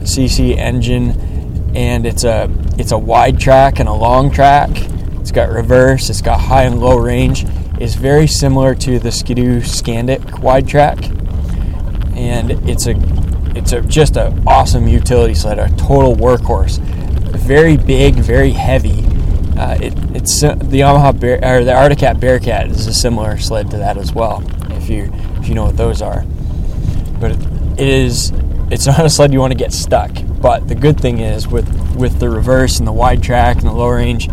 cc 0.04 0.58
engine, 0.58 1.72
and 1.76 2.06
it's 2.06 2.24
a 2.24 2.48
it's 2.78 2.92
a 2.92 2.98
wide 3.00 3.40
track 3.40 3.80
and 3.80 3.90
a 3.90 3.94
long 3.94 4.30
track. 4.30 4.70
It's 5.20 5.32
got 5.32 5.50
reverse. 5.50 6.12
It's 6.12 6.22
got 6.22 6.40
high 6.40 6.66
and 6.66 6.80
low 6.80 7.00
range. 7.00 7.48
It's 7.80 7.96
very 7.96 8.28
similar 8.28 8.76
to 8.76 9.00
the 9.00 9.12
Skidoo 9.12 9.62
Skandic 9.62 10.38
wide 10.38 10.68
track, 10.68 11.04
and 12.16 12.52
it's 12.70 12.86
a 12.86 13.21
it's 13.56 13.72
a, 13.74 13.82
just 13.82 14.18
an 14.18 14.44
awesome 14.48 14.88
utility 14.88 15.34
sled, 15.34 15.60
a 15.60 15.70
total 15.76 16.16
workhorse. 16.16 16.80
Very 16.80 17.78
big, 17.78 18.16
very 18.16 18.52
heavy. 18.52 19.04
Uh, 19.58 19.78
it, 19.82 19.94
it's 20.16 20.44
uh, 20.44 20.56
the 20.56 20.80
Yamaha 20.80 21.18
Bear, 21.20 21.40
or 21.44 21.64
the 21.64 21.74
Arctic 21.74 22.00
Cat 22.00 22.20
Bearcat 22.20 22.68
is 22.68 22.88
a 22.88 22.94
similar 22.94 23.38
sled 23.38 23.70
to 23.72 23.78
that 23.78 23.98
as 23.98 24.14
well. 24.14 24.44
If 24.72 24.90
you 24.90 25.12
if 25.40 25.48
you 25.48 25.56
know 25.56 25.66
what 25.66 25.78
those 25.78 26.02
are, 26.02 26.24
but 27.20 27.32
it 27.32 27.88
is 27.88 28.32
it's 28.72 28.88
not 28.88 29.06
a 29.06 29.10
sled 29.10 29.34
you 29.34 29.40
want 29.40 29.52
to 29.52 29.58
get 29.58 29.74
stuck. 29.74 30.12
But 30.42 30.68
the 30.68 30.76
good 30.76 31.00
thing 31.00 31.20
is 31.20 31.48
with 31.48 31.70
with 31.96 32.20
the 32.20 32.30
reverse 32.30 32.80
and 32.80 32.88
the 32.88 32.92
wide 32.92 33.22
track 33.22 33.58
and 33.58 33.68
the 33.68 33.74
low 33.74 33.90
range, 33.90 34.30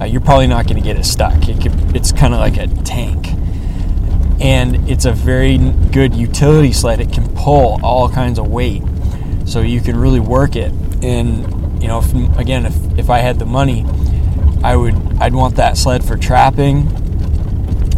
uh, 0.00 0.04
you're 0.04 0.20
probably 0.20 0.48
not 0.48 0.66
going 0.66 0.76
to 0.76 0.82
get 0.82 0.96
it 0.96 1.04
stuck. 1.04 1.48
It 1.48 1.60
could, 1.60 1.94
it's 1.94 2.10
kind 2.10 2.34
of 2.34 2.40
like 2.40 2.56
a 2.56 2.66
tank, 2.82 3.26
and 4.42 4.90
it's 4.90 5.04
a 5.04 5.12
very 5.12 5.56
good 5.92 6.14
utility 6.14 6.72
sled. 6.72 7.00
It 7.00 7.12
can 7.12 7.28
pull 7.34 7.80
all 7.82 8.08
kinds 8.08 8.38
of 8.38 8.48
weight, 8.48 8.82
so 9.46 9.60
you 9.60 9.80
can 9.80 9.96
really 9.96 10.20
work 10.20 10.56
it. 10.56 10.72
And 11.02 11.80
you 11.80 11.88
know, 11.88 12.00
if, 12.00 12.38
again, 12.38 12.66
if 12.66 12.98
if 12.98 13.08
I 13.08 13.18
had 13.18 13.38
the 13.38 13.46
money 13.46 13.86
I 14.62 14.76
would 14.76 14.94
I'd 15.20 15.34
want 15.34 15.56
that 15.56 15.76
sled 15.76 16.04
for 16.04 16.16
trapping, 16.16 16.84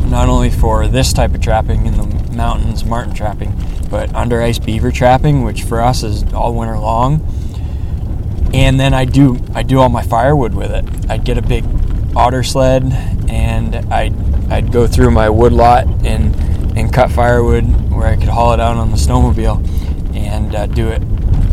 not 0.08 0.28
only 0.28 0.50
for 0.50 0.88
this 0.88 1.12
type 1.12 1.34
of 1.34 1.42
trapping 1.42 1.86
in 1.86 1.96
the 1.96 2.06
mountains, 2.34 2.84
marten 2.84 3.14
trapping, 3.14 3.54
but 3.90 4.14
under 4.14 4.40
ice 4.40 4.58
beaver 4.58 4.90
trapping, 4.90 5.42
which 5.42 5.62
for 5.62 5.82
us 5.82 6.02
is 6.02 6.24
all 6.32 6.54
winter 6.54 6.78
long. 6.78 7.20
And 8.54 8.80
then 8.80 8.94
I 8.94 9.04
do 9.04 9.38
I 9.54 9.62
do 9.62 9.78
all 9.80 9.90
my 9.90 10.02
firewood 10.02 10.54
with 10.54 10.70
it. 10.70 10.84
I'd 11.10 11.24
get 11.24 11.36
a 11.36 11.42
big 11.42 11.64
otter 12.16 12.42
sled 12.42 12.84
and 13.28 13.76
I'd 13.92 14.14
I'd 14.50 14.72
go 14.72 14.86
through 14.86 15.10
my 15.10 15.28
wood 15.30 15.52
lot 15.52 15.86
and 16.04 16.34
and 16.76 16.92
cut 16.92 17.10
firewood 17.10 17.64
where 17.90 18.06
I 18.06 18.16
could 18.16 18.28
haul 18.28 18.52
it 18.52 18.60
out 18.60 18.76
on 18.76 18.90
the 18.90 18.96
snowmobile 18.96 20.16
and 20.16 20.54
uh, 20.54 20.66
do 20.66 20.88
it. 20.88 21.02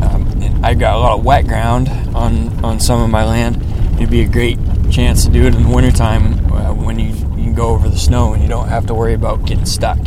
Um, 0.01 0.27
and 0.41 0.65
I 0.65 0.73
got 0.73 0.95
a 0.95 0.99
lot 0.99 1.17
of 1.17 1.25
wet 1.25 1.47
ground 1.47 1.89
on 2.15 2.63
on 2.63 2.79
some 2.79 3.01
of 3.01 3.09
my 3.09 3.23
land. 3.23 3.61
It'd 3.95 4.09
be 4.09 4.21
a 4.21 4.27
great 4.27 4.57
chance 4.91 5.25
to 5.25 5.31
do 5.31 5.43
it 5.43 5.55
in 5.55 5.63
the 5.63 5.69
wintertime 5.69 6.51
uh, 6.51 6.73
when 6.73 6.99
you, 6.99 7.07
you 7.07 7.43
can 7.43 7.53
go 7.53 7.69
over 7.69 7.87
the 7.87 7.97
snow 7.97 8.33
and 8.33 8.43
you 8.43 8.49
don't 8.49 8.67
have 8.67 8.85
to 8.87 8.93
worry 8.93 9.13
about 9.13 9.45
getting 9.45 9.65
stuck. 9.65 9.99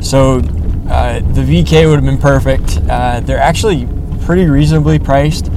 So 0.00 0.38
uh, 0.88 1.20
the 1.20 1.42
VK 1.42 1.86
would 1.86 1.96
have 1.96 2.04
been 2.04 2.18
perfect. 2.18 2.80
Uh, 2.88 3.20
they're 3.20 3.38
actually 3.38 3.86
pretty 4.24 4.46
reasonably 4.46 4.98
priced 4.98 5.50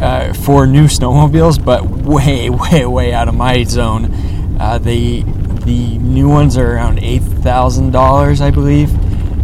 uh, 0.00 0.32
for 0.32 0.66
new 0.66 0.84
snowmobiles, 0.84 1.62
but 1.62 1.84
way, 1.88 2.50
way, 2.72 2.86
way 2.86 3.12
out 3.12 3.28
of 3.28 3.34
my 3.34 3.64
zone. 3.64 4.14
Uh, 4.60 4.78
the 4.78 5.22
the 5.64 5.98
new 5.98 6.28
ones 6.28 6.56
are 6.56 6.74
around 6.74 6.98
eight 7.00 7.22
thousand 7.22 7.90
dollars, 7.92 8.40
I 8.40 8.50
believe. 8.50 8.90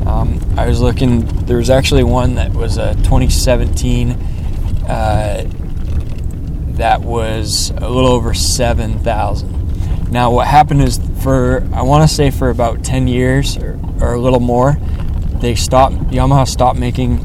Um, 0.07 0.41
I 0.57 0.67
was 0.67 0.81
looking. 0.81 1.27
There 1.47 1.59
was 1.59 1.71
actually 1.71 2.05
one 2.05 2.35
that 2.37 2.53
was 2.53 2.79
a 2.79 2.95
2017 2.95 4.13
uh, 4.89 5.45
that 6.77 7.01
was 7.03 7.71
a 7.71 7.89
little 7.89 8.11
over 8.11 8.35
7,000. 8.35 10.11
Now, 10.11 10.31
what 10.33 10.47
happened 10.47 10.83
is 10.83 11.01
for, 11.23 11.67
I 11.73 11.83
want 11.83 12.09
to 12.09 12.15
say 12.15 12.31
for 12.31 12.51
about 12.51 12.85
10 12.85 13.09
years 13.09 13.57
or, 13.57 13.79
or 14.01 14.15
a 14.15 14.21
little 14.21 14.41
more, 14.41 14.77
they 15.37 15.55
stopped, 15.55 15.97
Yamaha 16.11 16.47
stopped 16.47 16.79
making 16.79 17.19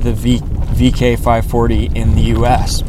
the 0.00 0.12
v, 0.12 0.40
VK540 0.74 1.96
in 1.96 2.14
the 2.14 2.22
US. 2.38 2.82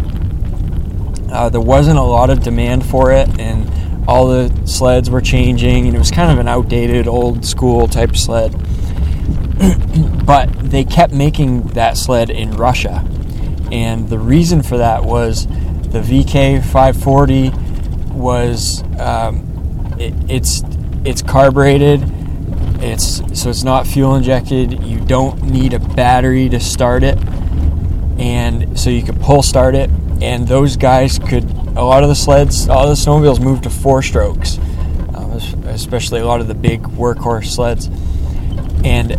Uh, 1.32 1.50
there 1.50 1.62
wasn't 1.62 1.98
a 1.98 2.04
lot 2.04 2.30
of 2.30 2.42
demand 2.44 2.86
for 2.86 3.12
it, 3.12 3.28
and 3.40 3.70
all 4.08 4.28
the 4.28 4.52
sleds 4.66 5.10
were 5.10 5.22
changing, 5.22 5.88
and 5.88 5.96
it 5.96 6.00
was 6.00 6.12
kind 6.12 6.32
of 6.32 6.40
an 6.40 6.48
outdated, 6.48 7.08
old 7.08 7.46
school 7.46 7.88
type 7.88 8.16
sled. 8.16 8.54
but 10.26 10.50
they 10.60 10.84
kept 10.84 11.14
making 11.14 11.68
that 11.70 11.98
sled 11.98 12.30
in 12.30 12.52
Russia. 12.52 13.06
And 13.72 14.10
the 14.10 14.20
reason 14.20 14.62
for 14.62 14.78
that 14.78 15.04
was 15.04 15.48
the 15.48 16.02
VK 16.02 16.64
540 16.64 17.52
was 18.14 18.84
um, 19.00 19.96
it, 20.00 20.14
it's 20.30 20.64
it's 21.04 21.22
carbureted. 21.22 22.02
It's 22.82 23.22
so 23.40 23.50
it's 23.50 23.64
not 23.64 23.88
fuel 23.88 24.16
injected. 24.16 24.84
You 24.84 25.00
don't 25.00 25.44
need 25.44 25.74
a 25.74 25.80
battery 25.80 26.50
to 26.50 26.60
start 26.60 27.04
it, 27.04 27.18
and 28.18 28.80
so 28.80 28.90
you 28.90 29.04
could 29.04 29.20
pull 29.22 29.44
start 29.44 29.76
it. 29.76 29.90
And 30.22 30.48
those 30.48 30.78
guys 30.78 31.20
could. 31.20 31.44
A 31.78 31.84
lot 31.84 32.04
of 32.04 32.10
the 32.10 32.16
sleds, 32.16 32.70
all 32.70 32.88
the 32.88 32.94
snowmobiles 32.94 33.42
moved 33.42 33.64
to 33.64 33.70
four 33.70 34.02
strokes, 34.02 34.58
um, 35.14 35.34
especially 35.66 36.22
a 36.22 36.26
lot 36.26 36.40
of 36.40 36.48
the 36.48 36.54
big 36.54 36.82
workhorse 36.84 37.48
sleds. 37.48 37.88
And 38.86 39.12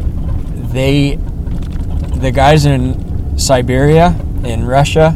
they, 0.72 1.16
the 1.16 2.30
guys 2.30 2.64
in 2.64 3.38
Siberia, 3.38 4.18
in 4.42 4.64
Russia, 4.64 5.14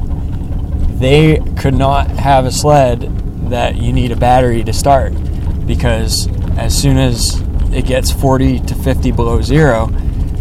they 1.01 1.39
could 1.57 1.73
not 1.73 2.11
have 2.11 2.45
a 2.45 2.53
sled 2.53 3.49
that 3.49 3.77
you 3.77 3.93
need 3.93 4.13
a 4.13 4.17
battery 4.17 4.63
to 4.65 4.73
start 4.73 5.15
because 5.67 6.29
as 6.59 6.77
soon 6.77 6.99
as 6.99 7.41
it 7.73 7.87
gets 7.87 8.11
40 8.11 8.61
to 8.61 8.75
50 8.75 9.13
below 9.13 9.41
zero, 9.41 9.89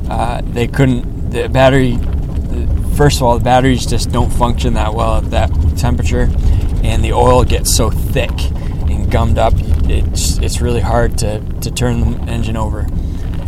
uh, 0.09 0.41
they 0.43 0.67
couldn't. 0.67 1.29
The 1.29 1.47
battery, 1.47 1.97
first 2.99 3.19
of 3.19 3.23
all, 3.23 3.37
the 3.37 3.43
batteries 3.45 3.85
just 3.85 4.11
don't 4.11 4.29
function 4.29 4.73
that 4.73 4.93
well 4.93 5.19
at 5.19 5.31
that 5.31 5.49
temperature, 5.77 6.29
and 6.83 7.01
the 7.01 7.13
oil 7.13 7.45
gets 7.45 7.73
so 7.73 7.89
thick 7.89 8.29
and 8.89 9.09
gummed 9.09 9.37
up, 9.37 9.53
it's 9.89 10.37
it's 10.39 10.59
really 10.59 10.81
hard 10.81 11.17
to, 11.17 11.39
to 11.61 11.71
turn 11.71 12.01
the 12.01 12.29
engine 12.29 12.57
over. 12.57 12.85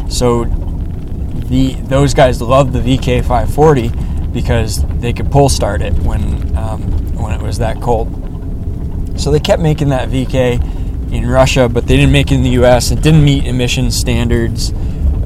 So 0.10 0.46
the 0.46 1.74
those 1.84 2.13
guys 2.13 2.41
love 2.41 2.72
the 2.72 2.79
VK540 2.79 4.31
because 4.31 4.86
they 5.01 5.12
could 5.12 5.29
pull 5.29 5.50
start 5.50 5.81
it 5.81 5.91
when 6.00 6.55
um, 6.55 6.81
when 7.17 7.34
it 7.34 7.41
was 7.41 7.58
that 7.58 7.81
cold. 7.81 8.08
So 9.20 9.31
they 9.31 9.41
kept 9.41 9.62
making 9.62 9.89
that 9.89 10.08
VK 10.08 11.12
in 11.12 11.27
Russia, 11.27 11.67
but 11.67 11.88
they 11.88 11.98
didn't 11.98 12.13
make 12.13 12.31
it 12.31 12.36
in 12.36 12.43
the 12.43 12.63
US. 12.63 12.89
It 12.91 13.01
didn't 13.01 13.25
meet 13.25 13.46
emission 13.46 13.91
standards. 13.91 14.72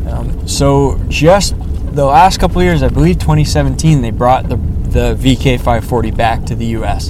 Um, 0.08 0.48
so 0.48 1.00
just 1.10 1.54
the 1.96 2.06
last 2.06 2.40
couple 2.40 2.62
years, 2.62 2.84
I 2.84 2.90
believe 2.90 3.20
2017, 3.20 4.02
they 4.02 4.12
brought 4.12 4.50
the, 4.50 4.58
the 4.58 5.16
VK 5.16 5.58
540 5.58 6.12
back 6.12 6.44
to 6.46 6.56
the 6.56 6.66
US. 6.78 7.10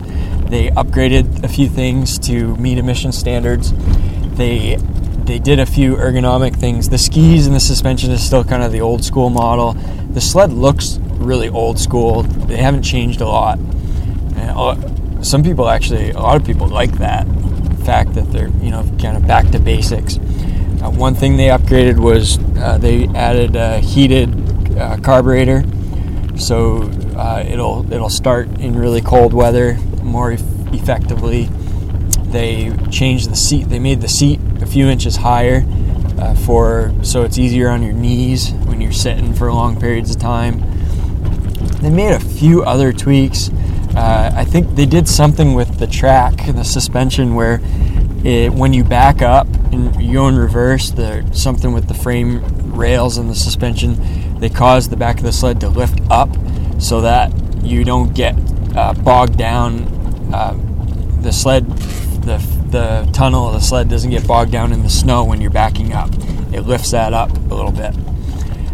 They 0.49 0.69
upgraded 0.69 1.43
a 1.43 1.47
few 1.47 1.67
things 1.67 2.19
to 2.19 2.55
meet 2.57 2.77
emission 2.77 3.11
standards. 3.11 3.73
They 4.35 4.77
they 5.25 5.39
did 5.39 5.59
a 5.59 5.65
few 5.65 5.95
ergonomic 5.95 6.55
things. 6.55 6.89
The 6.89 6.99
skis 6.99 7.47
and 7.47 7.55
the 7.55 7.59
suspension 7.59 8.11
is 8.11 8.23
still 8.23 8.43
kind 8.43 8.61
of 8.61 8.71
the 8.71 8.81
old 8.81 9.03
school 9.03 9.31
model. 9.31 9.73
The 10.11 10.21
sled 10.21 10.53
looks 10.53 10.99
really 11.13 11.49
old 11.49 11.79
school. 11.79 12.21
They 12.21 12.57
haven't 12.57 12.83
changed 12.83 13.21
a 13.21 13.27
lot. 13.27 13.57
And 13.57 15.25
some 15.25 15.41
people 15.41 15.67
actually, 15.67 16.11
a 16.11 16.19
lot 16.19 16.39
of 16.39 16.45
people 16.45 16.67
like 16.67 16.91
that 16.99 17.25
fact 17.85 18.13
that 18.13 18.31
they're 18.31 18.49
you 18.61 18.69
know 18.69 18.83
kind 19.01 19.17
of 19.17 19.25
back 19.25 19.49
to 19.49 19.59
basics. 19.59 20.17
Uh, 20.17 20.91
one 20.91 21.15
thing 21.15 21.37
they 21.37 21.47
upgraded 21.47 21.97
was 21.97 22.37
uh, 22.59 22.77
they 22.77 23.07
added 23.09 23.55
a 23.55 23.79
heated 23.79 24.44
uh, 24.77 24.97
carburetor, 25.01 25.63
so 26.37 26.83
uh, 27.15 27.43
it'll 27.47 27.91
it'll 27.91 28.09
start 28.09 28.47
in 28.59 28.77
really 28.77 29.01
cold 29.01 29.33
weather 29.33 29.77
more 30.03 30.31
effectively. 30.73 31.49
They 32.25 32.75
changed 32.91 33.29
the 33.29 33.35
seat. 33.35 33.69
They 33.69 33.79
made 33.79 34.01
the 34.01 34.07
seat 34.07 34.39
a 34.61 34.65
few 34.65 34.87
inches 34.87 35.15
higher 35.15 35.65
uh, 36.17 36.35
for 36.35 36.93
so 37.01 37.23
it's 37.23 37.37
easier 37.37 37.69
on 37.69 37.83
your 37.83 37.93
knees 37.93 38.51
when 38.51 38.81
you're 38.81 38.91
sitting 38.91 39.33
for 39.33 39.51
long 39.51 39.79
periods 39.79 40.11
of 40.11 40.19
time. 40.19 40.61
They 41.81 41.89
made 41.89 42.13
a 42.13 42.19
few 42.19 42.63
other 42.63 42.91
tweaks. 42.91 43.49
Uh, 43.95 44.31
I 44.35 44.43
think 44.43 44.75
they 44.75 44.85
did 44.85 45.07
something 45.07 45.53
with 45.53 45.79
the 45.79 45.87
track 45.87 46.47
and 46.47 46.57
the 46.57 46.65
suspension 46.65 47.35
where 47.35 47.61
it, 48.25 48.51
when 48.51 48.73
you 48.73 48.83
back 48.83 49.21
up 49.21 49.47
and 49.71 50.01
you 50.01 50.13
go 50.13 50.27
in 50.27 50.35
reverse, 50.35 50.89
the, 50.91 51.25
something 51.31 51.73
with 51.73 51.87
the 51.87 51.93
frame 51.93 52.41
rails 52.75 53.17
and 53.17 53.29
the 53.29 53.35
suspension, 53.35 53.93
they 54.39 54.49
cause 54.49 54.89
the 54.89 54.97
back 54.97 55.17
of 55.17 55.23
the 55.23 55.31
sled 55.31 55.59
to 55.61 55.69
lift 55.69 55.99
up 56.09 56.29
so 56.79 57.01
that 57.01 57.31
you 57.63 57.83
don't 57.83 58.13
get 58.13 58.35
uh, 58.75 58.93
bogged 58.93 59.37
down. 59.37 59.83
Uh, 60.33 60.53
the 61.21 61.31
sled, 61.31 61.65
the, 62.23 62.37
the 62.69 63.09
tunnel 63.13 63.47
of 63.47 63.53
the 63.53 63.59
sled 63.59 63.89
doesn't 63.89 64.11
get 64.11 64.27
bogged 64.27 64.51
down 64.51 64.71
in 64.71 64.83
the 64.83 64.89
snow 64.89 65.23
when 65.23 65.41
you're 65.41 65.51
backing 65.51 65.93
up. 65.93 66.09
It 66.53 66.61
lifts 66.61 66.91
that 66.91 67.13
up 67.13 67.31
a 67.31 67.55
little 67.55 67.71
bit. 67.71 67.95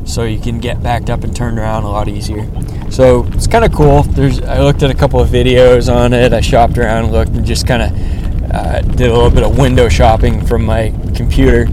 So 0.07 0.23
you 0.23 0.39
can 0.39 0.59
get 0.59 0.81
backed 0.83 1.09
up 1.09 1.23
and 1.23 1.35
turned 1.35 1.57
around 1.57 1.83
a 1.83 1.89
lot 1.89 2.07
easier. 2.07 2.49
So 2.91 3.25
it's 3.27 3.47
kind 3.47 3.63
of 3.63 3.71
cool. 3.71 4.03
There's 4.03 4.41
I 4.41 4.59
looked 4.59 4.83
at 4.83 4.89
a 4.89 4.95
couple 4.95 5.21
of 5.21 5.29
videos 5.29 5.93
on 5.93 6.11
it. 6.11 6.33
I 6.33 6.41
shopped 6.41 6.77
around, 6.77 7.11
looked, 7.11 7.31
and 7.31 7.45
just 7.45 7.65
kind 7.65 7.83
of 7.83 8.51
uh, 8.53 8.81
did 8.81 9.09
a 9.09 9.13
little 9.13 9.29
bit 9.29 9.43
of 9.43 9.57
window 9.57 9.87
shopping 9.87 10.45
from 10.45 10.65
my 10.65 10.93
computer. 11.15 11.67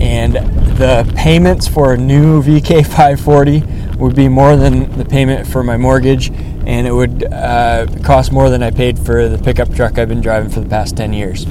And 0.00 0.34
the 0.76 1.10
payments 1.16 1.68
for 1.68 1.92
a 1.94 1.96
new 1.96 2.42
VK540 2.42 3.96
would 3.96 4.16
be 4.16 4.28
more 4.28 4.56
than 4.56 4.96
the 4.98 5.04
payment 5.04 5.46
for 5.46 5.62
my 5.62 5.76
mortgage, 5.76 6.30
and 6.30 6.86
it 6.86 6.92
would 6.92 7.24
uh, 7.24 7.86
cost 8.02 8.32
more 8.32 8.50
than 8.50 8.62
I 8.62 8.70
paid 8.70 8.98
for 8.98 9.28
the 9.28 9.38
pickup 9.38 9.72
truck 9.74 9.98
I've 9.98 10.08
been 10.08 10.20
driving 10.20 10.50
for 10.50 10.60
the 10.60 10.68
past 10.68 10.96
10 10.96 11.12
years. 11.12 11.46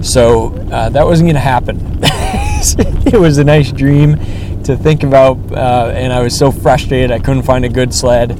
So 0.00 0.54
uh, 0.70 0.90
that 0.90 1.04
wasn't 1.04 1.26
going 1.26 1.34
to 1.34 1.40
happen. 1.40 1.98
it 2.02 3.18
was 3.18 3.38
a 3.38 3.44
nice 3.44 3.72
dream 3.72 4.16
to 4.62 4.76
think 4.76 5.02
about, 5.02 5.38
uh, 5.52 5.92
and 5.94 6.12
I 6.12 6.20
was 6.20 6.36
so 6.36 6.52
frustrated 6.52 7.10
I 7.10 7.18
couldn't 7.18 7.42
find 7.42 7.64
a 7.64 7.68
good 7.68 7.92
sled 7.92 8.36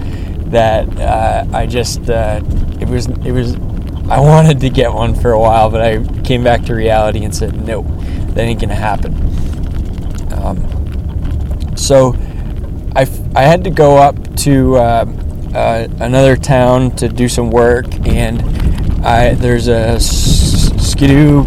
that 0.50 0.98
uh, 0.98 1.44
I 1.52 1.66
just 1.66 2.08
uh, 2.08 2.40
it 2.80 2.88
was 2.88 3.06
it 3.06 3.32
was 3.32 3.56
I 4.10 4.20
wanted 4.20 4.60
to 4.60 4.70
get 4.70 4.92
one 4.92 5.14
for 5.14 5.32
a 5.32 5.38
while, 5.38 5.70
but 5.70 5.82
I 5.82 6.02
came 6.22 6.42
back 6.42 6.64
to 6.64 6.74
reality 6.74 7.24
and 7.24 7.34
said, 7.34 7.66
nope, 7.66 7.86
that 8.34 8.38
ain't 8.38 8.60
gonna 8.60 8.74
happen. 8.74 9.14
Um, 10.42 11.76
so 11.76 12.14
I, 12.94 13.06
I 13.34 13.42
had 13.42 13.64
to 13.64 13.70
go 13.70 13.96
up 13.96 14.36
to 14.38 14.76
uh, 14.76 15.04
uh, 15.54 15.88
another 16.00 16.36
town 16.36 16.90
to 16.96 17.08
do 17.08 17.28
some 17.28 17.50
work, 17.50 17.86
and 18.06 18.42
I 19.04 19.34
there's 19.34 19.68
a 19.68 19.98
Skidoo 20.00 21.44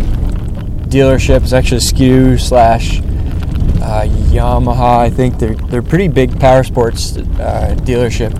dealership. 0.87 1.43
It's 1.43 1.53
actually 1.53 1.81
Skidoo 1.81 2.37
slash 2.37 2.99
uh, 2.99 4.05
Yamaha. 4.31 4.99
I 4.99 5.09
think 5.09 5.39
they're 5.39 5.55
they're 5.55 5.81
pretty 5.81 6.07
big 6.07 6.39
power 6.39 6.63
sports 6.63 7.17
uh, 7.17 7.75
dealership 7.79 8.31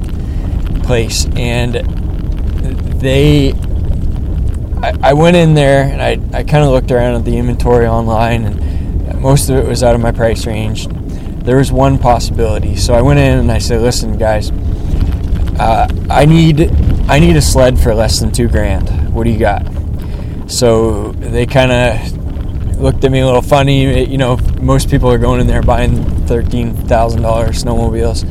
place, 0.84 1.26
and 1.36 1.76
they. 3.02 3.54
I, 4.84 4.98
I 5.04 5.14
went 5.14 5.36
in 5.36 5.54
there 5.54 5.84
and 5.84 6.02
I, 6.02 6.14
I 6.36 6.44
kind 6.44 6.64
of 6.64 6.72
looked 6.72 6.90
around 6.92 7.14
at 7.14 7.24
the 7.24 7.38
inventory 7.38 7.86
online, 7.86 8.46
and 8.46 8.71
most 9.22 9.50
of 9.50 9.58
it 9.58 9.68
was 9.68 9.84
out 9.84 9.94
of 9.94 10.02
my 10.02 10.12
price 10.12 10.48
range. 10.48 10.88
There 11.44 11.58
was 11.58 11.72
one 11.72 11.98
possibility, 11.98 12.76
so 12.76 12.94
I 12.94 13.02
went 13.02 13.20
in 13.20 13.40
and 13.40 13.52
I 13.52 13.60
said, 13.60 13.82
"Listen, 13.82 14.18
guys, 14.18 14.52
uh, 15.60 15.88
I 16.10 16.26
need 16.26 16.72
I 17.08 17.20
need 17.20 17.36
a 17.36 17.42
sled 17.42 17.80
for 17.80 17.94
less 17.94 18.20
than 18.20 18.32
two 18.32 18.48
grand. 18.48 18.90
What 19.14 19.24
do 19.24 19.30
you 19.30 19.40
got?" 19.40 19.66
So 20.48 21.12
they 21.14 21.46
kind 21.46 21.72
of 21.72 22.80
looked 22.80 23.04
at 23.04 23.12
me 23.12 23.20
a 23.20 23.26
little 23.26 23.42
funny. 23.42 24.06
You 24.06 24.18
know, 24.18 24.38
most 24.60 24.90
people 24.90 25.12
are 25.12 25.18
going 25.18 25.40
in 25.40 25.48
there 25.48 25.62
buying 25.62 26.04
thirteen 26.26 26.74
thousand 26.74 27.22
dollars 27.22 27.64
snowmobiles. 27.64 28.26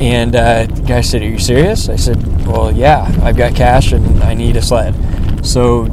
And 0.00 0.36
uh, 0.36 0.66
the 0.66 0.82
guy 0.82 1.00
said, 1.00 1.22
"Are 1.22 1.28
you 1.28 1.38
serious?" 1.38 1.88
I 1.88 1.96
said, 1.96 2.46
"Well, 2.46 2.70
yeah. 2.70 3.12
I've 3.22 3.36
got 3.36 3.56
cash 3.56 3.92
and 3.92 4.22
I 4.22 4.34
need 4.34 4.56
a 4.56 4.62
sled." 4.62 4.94
So 5.44 5.84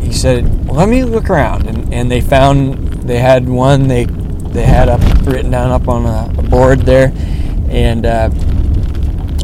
he 0.00 0.12
said, 0.12 0.66
well, 0.66 0.76
"Let 0.76 0.88
me 0.88 1.04
look 1.04 1.30
around." 1.30 1.68
And, 1.68 1.92
and 1.94 2.10
they 2.10 2.20
found 2.20 2.87
they 3.08 3.18
had 3.18 3.48
one 3.48 3.88
they 3.88 4.04
they 4.04 4.64
had 4.64 4.88
up 4.88 5.00
written 5.26 5.50
down 5.50 5.70
up 5.70 5.88
on 5.88 6.06
a, 6.06 6.32
a 6.38 6.42
board 6.42 6.80
there, 6.80 7.12
and 7.70 8.06
uh, 8.06 8.30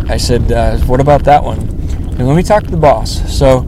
I 0.09 0.19
said, 0.19 0.53
uh, 0.53 0.79
"What 0.81 1.01
about 1.01 1.25
that 1.25 1.43
one?" 1.43 1.59
And 1.59 2.29
let 2.29 2.37
me 2.37 2.43
talk 2.43 2.63
to 2.65 2.71
the 2.71 2.77
boss. 2.77 3.37
So 3.37 3.61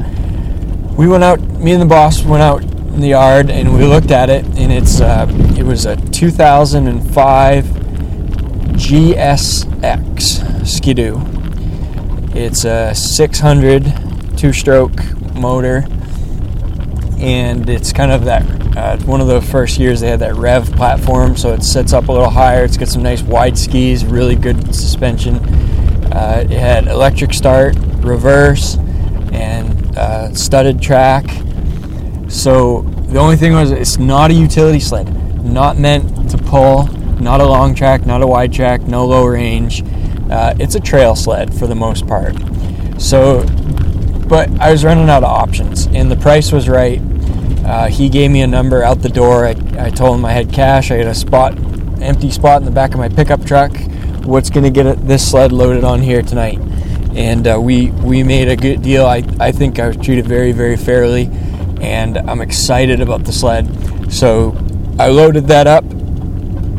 we 0.96 1.08
went 1.08 1.24
out. 1.24 1.40
Me 1.40 1.72
and 1.72 1.82
the 1.82 1.86
boss 1.86 2.22
went 2.22 2.42
out 2.42 2.62
in 2.62 3.00
the 3.00 3.08
yard 3.08 3.50
and 3.50 3.76
we 3.76 3.84
looked 3.84 4.10
at 4.10 4.30
it 4.30 4.44
and 4.56 4.72
it's 4.72 5.02
uh, 5.02 5.26
it 5.58 5.62
was 5.62 5.84
a 5.84 5.96
2005 5.96 7.64
GSX 8.76 10.66
Skidoo. 10.66 11.20
It's 12.34 12.64
a 12.64 12.94
600 12.94 14.38
two-stroke 14.38 14.98
motor 15.34 15.84
and 17.18 17.68
it's 17.68 17.92
kind 17.92 18.12
of 18.12 18.24
that 18.24 18.65
uh, 18.76 18.98
one 19.04 19.20
of 19.20 19.26
the 19.26 19.40
first 19.40 19.78
years 19.78 20.00
they 20.00 20.08
had 20.08 20.20
that 20.20 20.34
rev 20.34 20.70
platform 20.72 21.36
so 21.36 21.52
it 21.52 21.62
sets 21.62 21.92
up 21.92 22.08
a 22.08 22.12
little 22.12 22.30
higher 22.30 22.64
it's 22.64 22.76
got 22.76 22.88
some 22.88 23.02
nice 23.02 23.22
wide 23.22 23.56
skis 23.58 24.04
really 24.04 24.36
good 24.36 24.74
suspension 24.74 25.36
uh, 26.12 26.44
it 26.44 26.58
had 26.58 26.86
electric 26.86 27.32
start 27.32 27.74
reverse 28.00 28.76
and 29.32 29.96
uh, 29.96 30.32
studded 30.34 30.80
track 30.80 31.24
so 32.28 32.82
the 33.08 33.18
only 33.20 33.36
thing 33.36 33.52
was 33.52 33.70
it's 33.70 33.98
not 33.98 34.30
a 34.30 34.34
utility 34.34 34.80
sled, 34.80 35.44
not 35.44 35.78
meant 35.78 36.30
to 36.30 36.38
pull, 36.38 36.86
not 37.20 37.40
a 37.40 37.46
long 37.46 37.74
track, 37.74 38.04
not 38.04 38.20
a 38.20 38.26
wide 38.26 38.52
track, 38.52 38.82
no 38.82 39.06
low 39.06 39.24
range. 39.24 39.82
Uh, 40.28 40.54
it's 40.58 40.74
a 40.74 40.80
trail 40.80 41.14
sled 41.14 41.54
for 41.56 41.68
the 41.68 41.74
most 41.74 42.06
part. 42.06 42.34
So, 43.00 43.46
but 44.28 44.50
I 44.60 44.72
was 44.72 44.84
running 44.84 45.08
out 45.08 45.22
of 45.22 45.30
options, 45.30 45.86
and 45.86 46.10
the 46.10 46.16
price 46.16 46.50
was 46.50 46.68
right. 46.68 47.00
Uh, 47.64 47.88
he 47.88 48.08
gave 48.08 48.30
me 48.30 48.42
a 48.42 48.46
number 48.46 48.82
out 48.82 49.02
the 49.02 49.08
door. 49.08 49.46
I, 49.46 49.54
I 49.78 49.90
told 49.90 50.18
him 50.18 50.24
I 50.24 50.32
had 50.32 50.52
cash. 50.52 50.90
I 50.90 50.96
had 50.96 51.06
a 51.06 51.14
spot, 51.14 51.56
empty 52.00 52.30
spot 52.30 52.62
in 52.62 52.64
the 52.64 52.70
back 52.70 52.92
of 52.92 52.98
my 52.98 53.08
pickup 53.08 53.44
truck. 53.44 53.72
What's 54.24 54.50
going 54.50 54.64
to 54.64 54.70
get 54.70 55.06
this 55.06 55.30
sled 55.30 55.52
loaded 55.52 55.84
on 55.84 56.00
here 56.00 56.22
tonight? 56.22 56.58
And 57.14 57.46
uh, 57.48 57.58
we 57.60 57.90
we 57.90 58.22
made 58.22 58.48
a 58.48 58.56
good 58.56 58.82
deal. 58.82 59.06
I, 59.06 59.22
I 59.40 59.52
think 59.52 59.78
I 59.78 59.88
was 59.88 59.96
treated 59.96 60.26
very 60.26 60.52
very 60.52 60.76
fairly 60.76 61.30
and 61.80 62.18
I'm 62.18 62.40
excited 62.40 63.00
about 63.00 63.24
the 63.24 63.32
sled. 63.32 64.12
So 64.12 64.56
I 64.98 65.08
loaded 65.08 65.46
that 65.48 65.66
up. 65.66 65.84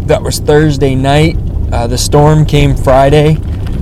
That 0.08 0.21
was 0.21 0.39
Thursday 0.39 0.95
night. 0.95 1.38
Uh, 1.71 1.88
the 1.88 1.97
storm 1.97 2.45
came 2.45 2.75
Friday, 2.75 3.38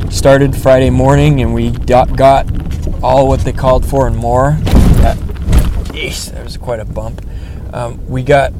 started 0.10 0.56
Friday 0.56 0.90
morning, 0.90 1.42
and 1.42 1.54
we 1.54 1.72
got, 1.72 2.16
got 2.16 2.48
all 3.04 3.28
what 3.28 3.42
they 3.42 3.54
called 3.54 3.86
for 3.86 4.08
and 4.08 4.18
more. 4.18 4.58
That 6.10 6.44
was 6.44 6.58
quite 6.58 6.80
a 6.80 6.86
bump. 6.86 7.26
Um, 7.74 8.06
we 8.08 8.24
got 8.24 8.54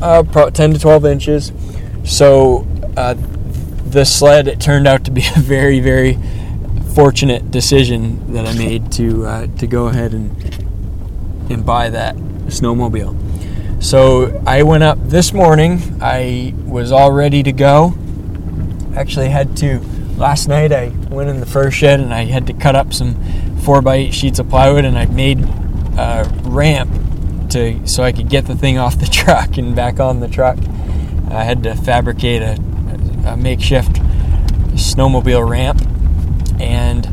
uh, 0.00 0.22
10 0.22 0.74
to 0.74 0.78
12 0.78 1.06
inches. 1.06 1.52
So 2.04 2.66
uh, 2.96 3.14
the 3.86 4.04
sled, 4.04 4.48
it 4.48 4.60
turned 4.60 4.86
out 4.86 5.04
to 5.04 5.10
be 5.10 5.22
a 5.36 5.40
very, 5.40 5.80
very 5.80 6.18
fortunate 6.94 7.50
decision 7.50 8.32
that 8.32 8.46
I 8.46 8.54
made 8.54 8.90
to 8.92 9.26
uh, 9.26 9.46
to 9.58 9.66
go 9.66 9.88
ahead 9.88 10.14
and 10.14 10.30
and 11.50 11.64
buy 11.64 11.90
that 11.90 12.16
snowmobile. 12.16 13.82
So 13.82 14.42
I 14.46 14.62
went 14.62 14.82
up 14.82 14.98
this 15.02 15.32
morning. 15.32 15.98
I 16.00 16.54
was 16.64 16.92
all 16.92 17.12
ready 17.12 17.42
to 17.42 17.52
go. 17.52 17.94
Actually, 18.96 19.28
had 19.28 19.56
to. 19.58 19.80
Last 20.16 20.48
night 20.48 20.72
I 20.72 20.88
went 21.10 21.28
in 21.28 21.40
the 21.40 21.46
first 21.46 21.76
shed 21.76 22.00
and 22.00 22.14
I 22.14 22.24
had 22.24 22.46
to 22.46 22.54
cut 22.54 22.74
up 22.74 22.94
some 22.94 23.16
4x8 23.66 24.14
sheets 24.14 24.38
of 24.38 24.48
plywood 24.48 24.86
and 24.86 24.96
I 24.96 25.04
made 25.04 25.40
a 25.98 26.24
ramp 26.56 26.90
to 27.50 27.86
so 27.86 28.02
I 28.02 28.12
could 28.12 28.28
get 28.28 28.46
the 28.46 28.56
thing 28.56 28.78
off 28.78 28.98
the 28.98 29.06
truck 29.10 29.56
and 29.58 29.76
back 29.76 30.00
on 30.00 30.20
the 30.20 30.28
truck. 30.28 30.58
I 31.30 31.44
had 31.44 31.62
to 31.64 31.74
fabricate 31.74 32.42
a, 32.42 32.54
a 33.26 33.36
makeshift 33.36 33.96
snowmobile 34.76 35.48
ramp 35.48 35.82
and 36.60 37.06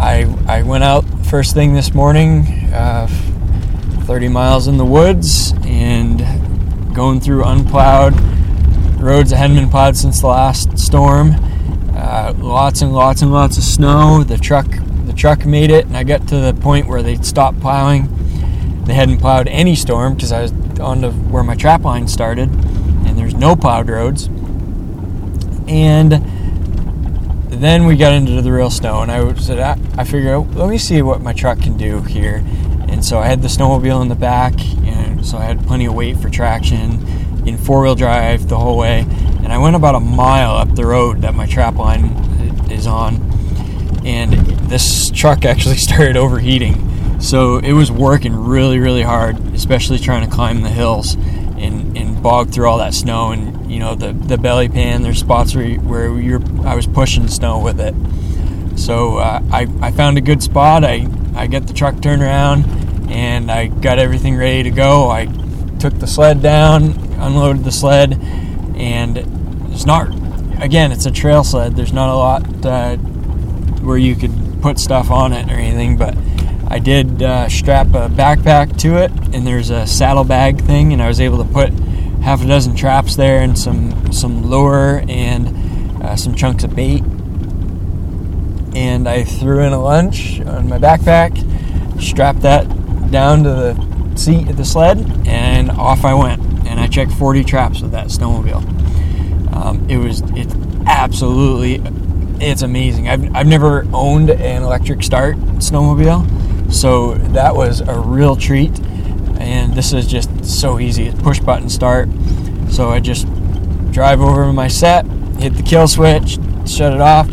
I, 0.00 0.24
I 0.46 0.62
went 0.62 0.84
out 0.84 1.04
first 1.26 1.54
thing 1.54 1.74
this 1.74 1.94
morning. 1.94 2.70
Uh, 2.72 3.08
30 4.04 4.28
miles 4.28 4.68
in 4.68 4.76
the 4.76 4.84
woods 4.84 5.52
and 5.64 6.20
going 6.94 7.18
through 7.18 7.42
unplowed 7.44 8.14
roads 9.00 9.30
that 9.30 9.36
hadn't 9.36 9.56
been 9.56 9.68
plowed 9.68 9.96
since 9.96 10.20
the 10.20 10.26
last 10.26 10.78
storm. 10.78 11.32
Uh, 11.94 12.32
lots 12.38 12.82
and 12.82 12.92
lots 12.92 13.22
and 13.22 13.32
lots 13.32 13.58
of 13.58 13.64
snow. 13.64 14.22
The 14.22 14.36
truck, 14.36 14.66
the 15.06 15.12
truck 15.12 15.44
made 15.44 15.70
it, 15.70 15.86
and 15.86 15.96
I 15.96 16.04
got 16.04 16.28
to 16.28 16.36
the 16.36 16.54
point 16.54 16.86
where 16.86 17.02
they 17.02 17.16
stopped 17.16 17.60
plowing. 17.60 18.08
They 18.86 18.94
hadn't 18.94 19.18
plowed 19.18 19.48
any 19.48 19.74
storm 19.74 20.14
because 20.14 20.32
I 20.32 20.42
was 20.42 20.52
on 20.80 21.02
to 21.02 21.10
where 21.10 21.42
my 21.42 21.54
trap 21.54 21.82
line 21.82 22.08
started, 22.08 22.48
and 22.48 23.18
there's 23.18 23.34
no 23.34 23.56
plowed 23.56 23.88
roads. 23.88 24.28
And 25.68 26.12
then 27.50 27.86
we 27.86 27.96
got 27.96 28.12
into 28.12 28.40
the 28.40 28.52
real 28.52 28.70
snow, 28.70 29.02
and 29.02 29.10
I 29.10 29.34
said, 29.34 29.58
I, 29.58 29.78
I 30.00 30.04
figured, 30.04 30.54
let 30.54 30.68
me 30.68 30.78
see 30.78 31.02
what 31.02 31.20
my 31.20 31.32
truck 31.32 31.60
can 31.60 31.76
do 31.76 32.02
here 32.02 32.44
and 32.88 33.04
so 33.04 33.18
I 33.18 33.26
had 33.26 33.42
the 33.42 33.48
snowmobile 33.48 34.00
in 34.00 34.08
the 34.08 34.14
back, 34.14 34.54
and 34.86 35.26
so 35.26 35.38
I 35.38 35.44
had 35.44 35.66
plenty 35.66 35.86
of 35.86 35.94
weight 35.94 36.16
for 36.16 36.30
traction 36.30 37.06
in 37.46 37.58
four 37.58 37.82
wheel 37.82 37.94
drive 37.94 38.48
the 38.48 38.56
whole 38.56 38.78
way. 38.78 39.00
And 39.42 39.52
I 39.52 39.58
went 39.58 39.76
about 39.76 39.94
a 39.94 40.00
mile 40.00 40.52
up 40.52 40.74
the 40.74 40.86
road 40.86 41.20
that 41.22 41.34
my 41.34 41.46
trap 41.46 41.74
line 41.74 42.04
uh, 42.04 42.68
is 42.70 42.86
on, 42.86 43.16
and 44.06 44.32
this 44.70 45.10
truck 45.10 45.44
actually 45.44 45.76
started 45.88 46.16
overheating. 46.16 46.74
So 47.20 47.58
it 47.58 47.72
was 47.72 47.90
working 47.90 48.34
really, 48.34 48.78
really 48.78 49.02
hard, 49.02 49.38
especially 49.54 49.98
trying 49.98 50.28
to 50.28 50.34
climb 50.34 50.62
the 50.62 50.68
hills 50.68 51.14
and, 51.14 51.96
and 51.96 52.22
bog 52.22 52.50
through 52.50 52.68
all 52.68 52.78
that 52.78 52.94
snow. 52.94 53.32
And 53.32 53.70
you 53.70 53.78
know 53.78 53.94
the 53.94 54.12
the 54.12 54.38
belly 54.38 54.68
pan. 54.68 55.02
There's 55.02 55.18
spots 55.18 55.54
where 55.54 55.64
you, 55.64 55.80
where 55.80 56.18
you're 56.18 56.42
I 56.64 56.74
was 56.74 56.86
pushing 56.86 57.28
snow 57.28 57.58
with 57.58 57.80
it. 57.80 57.94
So 58.78 59.18
uh, 59.18 59.40
I 59.50 59.66
I 59.80 59.90
found 59.90 60.18
a 60.18 60.20
good 60.20 60.42
spot. 60.42 60.84
I 60.84 61.06
I 61.34 61.46
get 61.46 61.66
the 61.66 61.74
truck 61.74 62.00
turned 62.00 62.22
around 62.22 62.64
and 63.10 63.50
I 63.50 63.68
got 63.68 63.98
everything 63.98 64.36
ready 64.36 64.62
to 64.64 64.70
go. 64.70 65.10
I 65.10 65.26
took 65.78 65.98
the 65.98 66.06
sled 66.06 66.42
down, 66.42 66.92
unloaded 67.18 67.64
the 67.64 67.72
sled, 67.72 68.14
and 68.76 69.18
it's 69.72 69.86
not. 69.86 70.08
Again, 70.60 70.90
it's 70.90 71.06
a 71.06 71.10
trail 71.10 71.44
sled. 71.44 71.76
There's 71.76 71.92
not 71.92 72.08
a 72.08 72.16
lot 72.16 72.66
uh, 72.66 72.96
where 73.82 73.98
you 73.98 74.16
could 74.16 74.32
put 74.62 74.78
stuff 74.78 75.10
on 75.10 75.32
it 75.32 75.50
or 75.50 75.54
anything, 75.54 75.96
but 75.96 76.16
I 76.68 76.78
did 76.78 77.22
uh, 77.22 77.48
strap 77.48 77.88
a 77.88 78.08
backpack 78.08 78.78
to 78.80 78.96
it, 78.96 79.10
and 79.32 79.46
there's 79.46 79.70
a 79.70 79.86
saddlebag 79.86 80.62
thing, 80.62 80.92
and 80.92 81.00
I 81.00 81.08
was 81.08 81.20
able 81.20 81.38
to 81.38 81.50
put 81.50 81.72
half 82.22 82.42
a 82.42 82.46
dozen 82.46 82.74
traps 82.74 83.14
there 83.14 83.40
and 83.40 83.56
some 83.56 84.12
some 84.12 84.44
lure 84.46 85.04
and 85.08 86.02
uh, 86.02 86.16
some 86.16 86.34
chunks 86.34 86.64
of 86.64 86.74
bait. 86.74 87.02
And 88.74 89.08
I 89.08 89.24
threw 89.24 89.60
in 89.60 89.72
a 89.72 89.80
lunch 89.80 90.40
on 90.40 90.68
my 90.68 90.78
backpack, 90.78 92.02
strapped 92.02 92.42
that 92.42 92.64
down 93.10 93.44
to 93.44 93.50
the 93.50 94.16
seat 94.16 94.48
of 94.48 94.56
the 94.56 94.64
sled, 94.64 94.98
and 95.26 95.70
off 95.70 96.04
I 96.04 96.14
went. 96.14 96.42
And 96.66 96.80
I 96.80 96.88
checked 96.88 97.12
40 97.12 97.44
traps 97.44 97.80
with 97.80 97.92
that 97.92 98.08
snowmobile. 98.08 99.54
Um, 99.54 99.88
it 99.88 99.98
was 99.98 100.22
it's 100.34 100.54
absolutely 100.86 101.80
it's 102.40 102.62
amazing. 102.62 103.08
I've, 103.08 103.34
I've 103.34 103.46
never 103.46 103.86
owned 103.92 104.30
an 104.30 104.62
electric 104.62 105.02
start 105.02 105.36
snowmobile, 105.58 106.35
so 106.70 107.14
that 107.14 107.54
was 107.54 107.80
a 107.80 107.98
real 107.98 108.36
treat. 108.36 108.78
And 109.38 109.74
this 109.74 109.92
is 109.92 110.06
just 110.06 110.44
so 110.44 110.78
easy. 110.78 111.06
It's 111.06 111.22
push 111.22 111.40
button 111.40 111.68
start. 111.68 112.08
So 112.70 112.90
I 112.90 113.00
just 113.00 113.26
drive 113.92 114.20
over 114.20 114.52
my 114.52 114.68
set, 114.68 115.06
hit 115.38 115.54
the 115.54 115.62
kill 115.62 115.88
switch, 115.88 116.38
shut 116.66 116.92
it 116.92 117.00
off, 117.00 117.30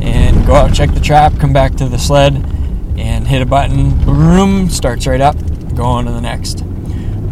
and 0.00 0.46
go 0.46 0.54
out 0.54 0.74
check 0.74 0.92
the 0.92 1.00
trap, 1.00 1.38
come 1.38 1.52
back 1.52 1.74
to 1.76 1.88
the 1.88 1.98
sled, 1.98 2.34
and 2.96 3.26
hit 3.26 3.42
a 3.42 3.46
button. 3.46 4.04
Boom, 4.04 4.68
starts 4.68 5.06
right 5.06 5.20
up. 5.20 5.36
Go 5.74 5.84
on 5.84 6.04
to 6.06 6.12
the 6.12 6.20
next. 6.20 6.62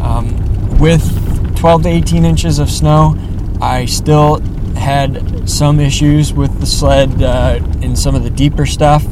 Um, 0.01 0.79
with 0.79 1.57
12 1.57 1.83
to 1.85 1.89
18 1.89 2.25
inches 2.25 2.59
of 2.59 2.71
snow, 2.71 3.17
I 3.61 3.87
still 3.87 4.41
had 4.77 5.49
some 5.49 5.81
issues 5.81 6.33
with 6.33 6.61
the 6.61 6.67
sled 6.67 7.23
uh, 7.23 7.61
in 7.81 7.97
some 7.97 8.15
of 8.15 8.23
the 8.23 8.31
deeper 8.31 8.67
stuff, 8.67 9.03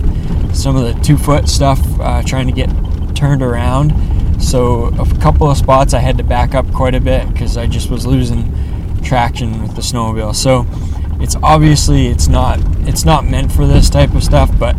some 0.55 0.77
of 0.77 0.83
the 0.85 1.01
two 1.03 1.17
foot 1.17 1.49
stuff, 1.49 1.81
uh, 2.01 2.23
trying 2.23 2.47
to 2.47 2.53
get 2.53 2.69
turned 3.15 3.43
around. 3.43 3.93
So 4.43 4.87
a 4.87 5.07
couple 5.21 5.51
of 5.51 5.57
spots 5.57 5.95
I 5.95 6.01
had 6.01 6.19
to 6.19 6.25
back 6.25 6.55
up 6.55 6.71
quite 6.73 6.95
a 6.95 7.01
bit 7.01 7.33
because 7.33 7.57
I 7.57 7.67
just 7.67 7.91
was 7.91 8.07
losing 8.07 8.53
traction 9.03 9.63
with 9.63 9.75
the 9.77 9.83
snowmobile. 9.83 10.35
So 10.35 10.67
it's 11.23 11.37
obviously 11.43 12.09
it's 12.09 12.29
not 12.29 12.59
it's 12.89 13.05
not 13.05 13.25
meant 13.25 13.53
for 13.53 13.67
this 13.67 13.89
type 13.89 14.15
of 14.15 14.25
stuff, 14.25 14.51
but 14.59 14.77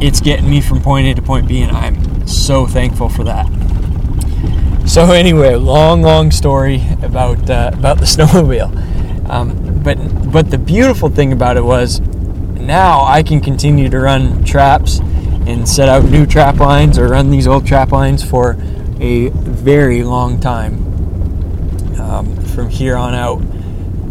it's 0.00 0.20
getting 0.20 0.48
me 0.48 0.60
from 0.60 0.80
point 0.80 1.06
A 1.06 1.14
to 1.14 1.22
point 1.22 1.48
B, 1.48 1.62
and 1.62 1.76
I'm 1.76 2.26
so 2.26 2.66
thankful 2.66 3.08
for 3.08 3.24
that. 3.24 3.46
So 4.86 5.12
anyway, 5.12 5.54
long, 5.54 6.02
long 6.02 6.30
story 6.30 6.82
about 7.02 7.48
uh, 7.48 7.70
about 7.72 7.98
the 7.98 8.04
snowmobile. 8.06 9.30
Um, 9.30 9.82
but 9.82 9.96
but 10.32 10.50
the 10.50 10.58
beautiful 10.58 11.08
thing 11.08 11.32
about 11.32 11.56
it 11.56 11.64
was 11.64 12.00
now 12.66 13.04
I 13.04 13.22
can 13.22 13.40
continue 13.40 13.88
to 13.88 13.98
run 13.98 14.44
traps 14.44 14.98
and 14.98 15.68
set 15.68 15.88
out 15.88 16.04
new 16.04 16.26
trap 16.26 16.56
lines 16.56 16.98
or 16.98 17.08
run 17.08 17.30
these 17.30 17.46
old 17.46 17.66
trap 17.66 17.92
lines 17.92 18.22
for 18.22 18.56
a 19.00 19.28
very 19.30 20.02
long 20.02 20.40
time 20.40 20.74
um, 22.00 22.36
from 22.46 22.68
here 22.68 22.96
on 22.96 23.14
out 23.14 23.40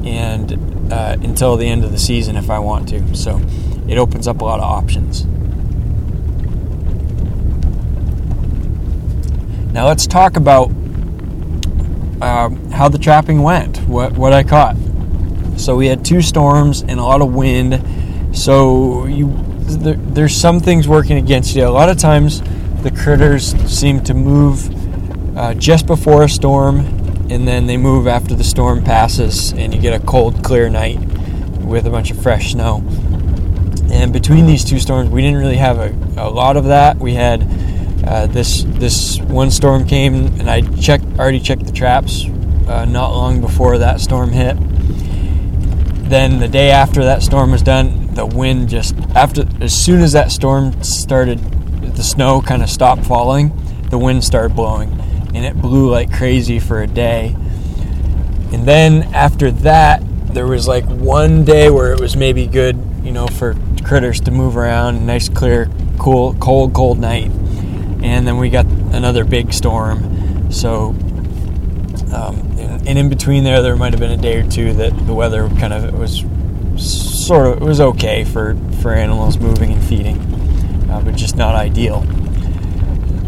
and 0.05 0.91
uh, 0.91 1.15
until 1.21 1.55
the 1.55 1.67
end 1.67 1.83
of 1.83 1.91
the 1.91 1.99
season 1.99 2.35
if 2.35 2.49
I 2.49 2.59
want 2.59 2.89
to. 2.89 3.15
So 3.15 3.39
it 3.87 3.97
opens 3.97 4.27
up 4.27 4.41
a 4.41 4.45
lot 4.45 4.59
of 4.59 4.65
options. 4.65 5.25
Now 9.71 9.85
let's 9.87 10.07
talk 10.07 10.35
about 10.35 10.71
uh, 12.21 12.49
how 12.71 12.89
the 12.89 12.97
trapping 12.97 13.43
went, 13.43 13.77
what 13.87 14.13
what 14.13 14.33
I 14.33 14.43
caught. 14.43 14.75
So 15.57 15.75
we 15.75 15.87
had 15.87 16.03
two 16.03 16.21
storms 16.21 16.81
and 16.81 16.99
a 16.99 17.03
lot 17.03 17.21
of 17.21 17.33
wind. 17.33 17.73
So 18.39 19.05
you 19.05 19.35
there, 19.67 19.95
there's 19.95 20.33
some 20.33 20.61
things 20.61 20.87
working 20.87 21.17
against 21.17 21.57
you. 21.57 21.67
A 21.67 21.69
lot 21.69 21.89
of 21.89 21.97
times 21.97 22.41
the 22.83 22.89
critters 22.89 23.53
seem 23.69 24.01
to 24.05 24.13
move 24.13 25.37
uh, 25.37 25.53
just 25.55 25.85
before 25.85 26.23
a 26.23 26.29
storm, 26.29 26.79
and 27.29 27.45
then 27.45 27.67
they 27.67 27.75
move 27.75 28.07
after 28.07 28.35
the 28.35 28.45
storm 28.45 28.81
passes, 28.81 29.51
and 29.51 29.73
you 29.73 29.81
get 29.81 29.93
a 29.93 30.03
cold, 30.05 30.41
clear 30.41 30.69
night 30.69 30.99
with 31.65 31.85
a 31.85 31.89
bunch 31.89 32.11
of 32.11 32.21
fresh 32.23 32.53
snow. 32.53 32.77
And 33.91 34.13
between 34.13 34.45
these 34.45 34.63
two 34.63 34.79
storms, 34.79 35.09
we 35.09 35.21
didn't 35.21 35.39
really 35.39 35.57
have 35.57 35.77
a, 35.77 35.93
a 36.15 36.29
lot 36.29 36.55
of 36.55 36.65
that. 36.65 36.95
We 36.95 37.15
had 37.15 37.43
uh, 38.07 38.27
this 38.27 38.63
this 38.63 39.19
one 39.19 39.51
storm 39.51 39.85
came, 39.85 40.15
and 40.39 40.49
I 40.49 40.61
checked 40.77 41.03
already 41.19 41.41
checked 41.41 41.65
the 41.65 41.73
traps 41.73 42.23
uh, 42.69 42.85
not 42.85 43.11
long 43.11 43.41
before 43.41 43.79
that 43.79 43.99
storm 43.99 44.31
hit. 44.31 44.55
Then 46.09 46.39
the 46.39 46.47
day 46.47 46.71
after 46.71 47.03
that 47.03 47.21
storm 47.21 47.51
was 47.51 47.61
done, 47.61 47.98
the 48.15 48.25
wind 48.25 48.69
just 48.69 48.95
after 49.15 49.45
as 49.61 49.73
soon 49.73 50.01
as 50.01 50.13
that 50.13 50.31
storm 50.31 50.83
started, 50.83 51.39
the 51.95 52.03
snow 52.03 52.41
kind 52.41 52.63
of 52.63 52.69
stopped 52.69 53.05
falling. 53.05 53.51
The 53.89 53.97
wind 53.97 54.23
started 54.23 54.55
blowing, 54.55 54.91
and 55.33 55.45
it 55.45 55.59
blew 55.59 55.89
like 55.89 56.13
crazy 56.13 56.59
for 56.59 56.81
a 56.81 56.87
day. 56.87 57.35
And 58.51 58.67
then 58.67 59.03
after 59.13 59.51
that, 59.51 60.01
there 60.33 60.47
was 60.47 60.67
like 60.67 60.85
one 60.85 61.43
day 61.45 61.69
where 61.69 61.93
it 61.93 61.99
was 61.99 62.15
maybe 62.15 62.45
good, 62.47 62.77
you 63.03 63.11
know, 63.11 63.27
for 63.27 63.55
critters 63.83 64.21
to 64.21 64.31
move 64.31 64.57
around. 64.57 65.05
Nice, 65.05 65.29
clear, 65.29 65.69
cool, 65.97 66.35
cold, 66.35 66.73
cold 66.73 66.99
night 66.99 67.31
and 68.01 68.25
then 68.25 68.37
we 68.37 68.49
got 68.49 68.65
another 68.65 69.25
big 69.25 69.53
storm. 69.53 70.51
So, 70.51 70.89
um, 72.13 72.55
and, 72.57 72.97
in 72.97 73.09
between 73.09 73.43
there, 73.43 73.61
there 73.61 73.75
might 73.75 73.93
have 73.93 73.99
been 73.99 74.11
a 74.11 74.17
day 74.17 74.37
or 74.37 74.49
two 74.49 74.73
that 74.73 75.05
the 75.05 75.13
weather 75.13 75.47
kind 75.59 75.73
of 75.73 75.97
was 75.97 76.23
sort 76.79 77.47
of 77.47 77.61
it 77.61 77.65
was 77.65 77.81
okay 77.81 78.23
for 78.23 78.55
for 78.81 78.93
animals 78.93 79.37
moving 79.37 79.73
and 79.73 79.83
feeding, 79.83 80.17
uh, 80.89 81.01
but 81.03 81.15
just 81.15 81.35
not 81.35 81.55
ideal. 81.55 82.05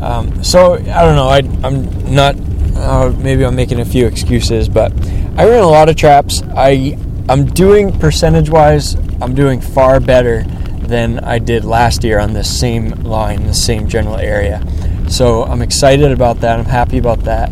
Um, 0.02 0.44
so 0.44 0.74
I 0.74 1.02
don't 1.04 1.16
know. 1.16 1.28
I, 1.28 1.40
I'm 1.64 2.14
not. 2.14 2.36
Uh, 2.76 3.14
maybe 3.20 3.46
I'm 3.46 3.56
making 3.56 3.80
a 3.80 3.86
few 3.86 4.08
excuses, 4.08 4.68
but 4.68 4.92
I 5.38 5.48
ran 5.48 5.64
a 5.64 5.68
lot 5.68 5.90
of 5.90 5.96
traps. 5.96 6.42
I 6.56 6.98
I'm 7.30 7.46
doing 7.46 7.98
percentage 8.00 8.50
wise. 8.50 8.96
I'm 9.22 9.36
doing 9.36 9.62
far 9.62 10.00
better 10.00 10.44
than 10.82 11.20
I 11.20 11.40
did 11.40 11.64
last 11.64 12.04
year 12.04 12.20
on 12.20 12.34
this 12.34 12.60
same 12.60 12.90
line, 13.04 13.46
the 13.46 13.54
same 13.54 13.88
general 13.88 14.18
area. 14.18 14.62
So 15.08 15.44
I'm 15.44 15.62
excited 15.62 16.12
about 16.12 16.42
that. 16.42 16.60
I'm 16.60 16.66
happy 16.66 16.98
about 16.98 17.24
that. 17.26 17.50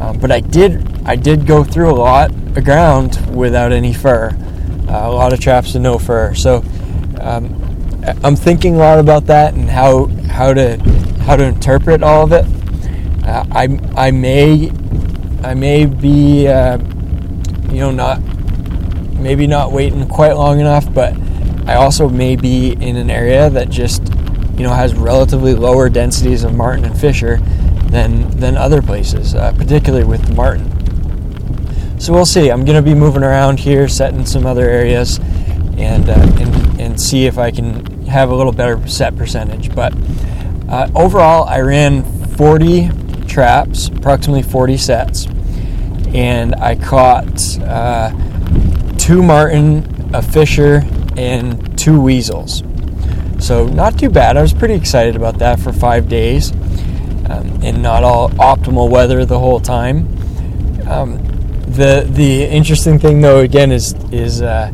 Um, 0.00 0.18
but 0.18 0.32
I 0.32 0.40
did 0.40 0.84
I 1.04 1.16
did 1.16 1.46
go 1.46 1.62
through 1.64 1.90
a 1.90 1.94
lot 1.94 2.30
of 2.30 2.64
ground 2.64 3.18
without 3.34 3.72
any 3.72 3.92
fur, 3.92 4.30
a 4.88 5.10
lot 5.10 5.32
of 5.32 5.40
traps 5.40 5.74
and 5.74 5.82
no 5.82 5.98
fur. 5.98 6.34
So 6.34 6.64
um, 7.20 7.58
I'm 8.24 8.36
thinking 8.36 8.76
a 8.76 8.78
lot 8.78 8.98
about 8.98 9.26
that 9.26 9.54
and 9.54 9.68
how 9.68 10.06
how 10.28 10.52
to 10.52 10.78
how 11.24 11.36
to 11.36 11.44
interpret 11.44 12.02
all 12.02 12.24
of 12.24 12.32
it. 12.32 12.44
Uh, 13.24 13.44
I 13.50 13.78
I 13.96 14.10
may 14.10 14.70
I 15.42 15.54
may 15.54 15.86
be 15.86 16.48
uh, 16.48 16.78
you 17.70 17.80
know 17.80 17.90
not 17.90 18.20
maybe 19.14 19.46
not 19.46 19.72
waiting 19.72 20.06
quite 20.08 20.32
long 20.32 20.60
enough, 20.60 20.92
but 20.92 21.14
I 21.66 21.74
also 21.74 22.08
may 22.08 22.34
be 22.34 22.72
in 22.72 22.96
an 22.96 23.08
area 23.10 23.48
that 23.50 23.70
just 23.70 24.02
you 24.56 24.64
know 24.64 24.74
has 24.74 24.94
relatively 24.94 25.54
lower 25.54 25.88
densities 25.88 26.44
of 26.44 26.54
marten 26.54 26.84
and 26.84 26.98
fisher 26.98 27.38
than 27.86 28.28
than 28.38 28.56
other 28.56 28.82
places, 28.82 29.34
uh, 29.34 29.52
particularly 29.52 30.04
with 30.04 30.26
the 30.26 30.34
marten. 30.34 30.81
So 32.02 32.12
we'll 32.12 32.26
see. 32.26 32.50
I'm 32.50 32.64
going 32.64 32.74
to 32.74 32.82
be 32.82 32.96
moving 32.96 33.22
around 33.22 33.60
here, 33.60 33.86
setting 33.86 34.26
some 34.26 34.44
other 34.44 34.68
areas, 34.68 35.20
and 35.78 36.10
uh, 36.10 36.14
and 36.14 36.80
and 36.80 37.00
see 37.00 37.26
if 37.26 37.38
I 37.38 37.52
can 37.52 38.06
have 38.06 38.28
a 38.28 38.34
little 38.34 38.50
better 38.50 38.84
set 38.88 39.16
percentage. 39.16 39.72
But 39.72 39.94
uh, 40.68 40.90
overall, 40.96 41.44
I 41.44 41.60
ran 41.60 42.02
40 42.02 42.90
traps, 43.28 43.86
approximately 43.86 44.42
40 44.42 44.76
sets, 44.78 45.28
and 46.12 46.56
I 46.56 46.74
caught 46.74 47.56
uh, 47.60 48.10
two 48.98 49.22
marten, 49.22 50.10
a 50.12 50.22
fisher, 50.22 50.82
and 51.16 51.78
two 51.78 52.00
weasels. 52.00 52.64
So, 53.38 53.68
not 53.68 53.96
too 53.96 54.10
bad. 54.10 54.36
I 54.36 54.42
was 54.42 54.52
pretty 54.52 54.74
excited 54.74 55.14
about 55.14 55.38
that 55.38 55.60
for 55.60 55.72
five 55.72 56.08
days. 56.08 56.50
um, 57.30 57.60
and 57.62 57.80
not 57.80 58.02
all 58.02 58.28
optimal 58.30 58.90
weather 58.90 59.24
the 59.24 59.38
whole 59.38 59.60
time. 59.60 60.08
Um, 60.88 61.31
the 61.72 62.06
the 62.08 62.44
interesting 62.44 62.98
thing 62.98 63.20
though 63.20 63.40
again 63.40 63.72
is 63.72 63.94
is 64.12 64.42
uh, 64.42 64.70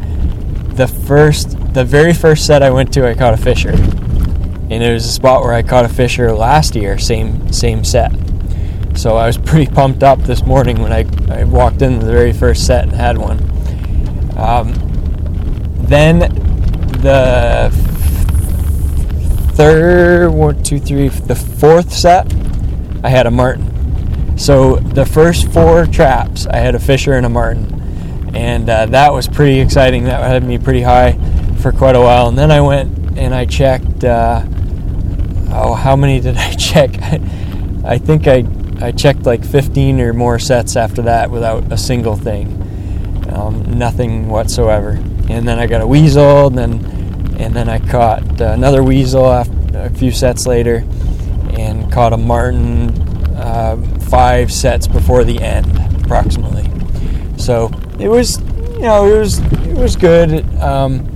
the 0.75 0.89
first 0.89 1.57
the 1.75 1.85
very 1.85 2.13
first 2.13 2.47
set 2.47 2.63
I 2.63 2.71
went 2.71 2.93
to 2.95 3.09
I 3.09 3.15
caught 3.15 3.35
a 3.35 3.37
fisher, 3.37 3.71
and 3.71 4.73
it 4.73 4.93
was 4.93 5.05
a 5.05 5.13
spot 5.13 5.43
where 5.43 5.55
I 5.55 5.63
caught 5.63 5.85
a 5.85 5.89
fisher 5.89 6.33
last 6.33 6.75
year, 6.75 6.99
same 6.99 7.53
same 7.53 7.85
set. 7.85 8.13
So 8.97 9.17
I 9.17 9.27
was 9.27 9.39
pretty 9.47 9.71
pumped 9.71 10.03
up 10.03 10.21
this 10.21 10.45
morning 10.45 10.83
when 10.83 10.93
I, 10.93 11.05
I 11.31 11.45
walked 11.45 11.83
in 11.83 12.01
the 12.01 12.11
very 12.11 12.33
first 12.33 12.67
set 12.67 12.85
and 12.85 12.93
had 12.93 13.17
one. 13.17 13.39
Um, 14.37 14.75
then 15.83 16.19
the 17.01 17.71
third, 19.55 20.31
one, 20.31 20.63
two, 20.63 20.79
three, 20.79 21.09
the 21.09 21.35
fourth 21.35 21.93
set, 21.93 22.33
I 23.03 23.09
had 23.09 23.27
a 23.27 23.31
marten. 23.31 23.67
So 24.38 24.77
the 24.77 25.05
first 25.05 25.53
four 25.53 25.85
traps, 25.85 26.46
I 26.46 26.59
had 26.59 26.77
a 26.77 26.79
fisher 26.79 27.14
and 27.14 27.27
a 27.27 27.29
marten, 27.29 28.31
and 28.37 28.70
uh, 28.70 28.87
that 28.87 29.12
was 29.12 29.27
pretty 29.27 29.59
exciting. 29.59 30.05
That 30.05 30.22
had 30.22 30.44
me 30.44 30.59
pretty 30.59 30.83
high 30.83 31.18
for 31.61 31.72
quite 31.72 31.96
a 31.96 32.01
while. 32.01 32.29
And 32.29 32.38
then 32.38 32.53
I 32.53 32.61
went 32.61 33.18
and 33.18 33.35
I 33.35 33.46
checked. 33.46 34.05
Uh, 34.05 34.44
oh, 35.51 35.74
how 35.74 35.96
many 35.96 36.20
did 36.20 36.37
I 36.37 36.53
check? 36.55 37.03
I 37.85 37.98
think 37.98 38.29
I 38.29 38.44
I 38.81 38.92
checked 38.92 39.27
like 39.27 39.44
15 39.44 40.01
or 40.01 40.12
more 40.12 40.38
sets 40.38 40.77
after 40.77 41.03
that 41.03 41.33
without 41.33 41.72
a 41.72 41.77
single 41.77 42.14
thing, 42.14 43.27
um, 43.33 43.77
nothing 43.77 44.29
whatsoever. 44.29 44.90
And 45.29 45.48
then 45.48 45.59
I 45.59 45.66
got 45.66 45.81
a 45.81 45.87
weasel, 45.87 46.46
and 46.46 46.57
then 46.57 46.72
and 47.40 47.57
then 47.57 47.68
I 47.68 47.81
caught 47.81 48.40
another 48.40 48.85
weasel 48.85 49.27
a 49.27 49.90
few 49.96 50.12
sets 50.12 50.46
later, 50.46 50.85
and 51.59 51.90
caught 51.92 52.12
a 52.12 52.16
marten 52.16 53.08
uh, 53.49 53.77
five 54.11 54.53
sets 54.53 54.87
before 54.87 55.25
the 55.25 55.41
end, 55.41 55.67
approximately. 56.05 56.69
So 57.39 57.71
it 57.99 58.09
was, 58.09 58.39
you 58.73 58.81
know, 58.81 59.07
it 59.07 59.19
was 59.19 59.39
it 59.39 59.77
was 59.77 59.97
good. 59.97 60.45
Um, 60.57 61.07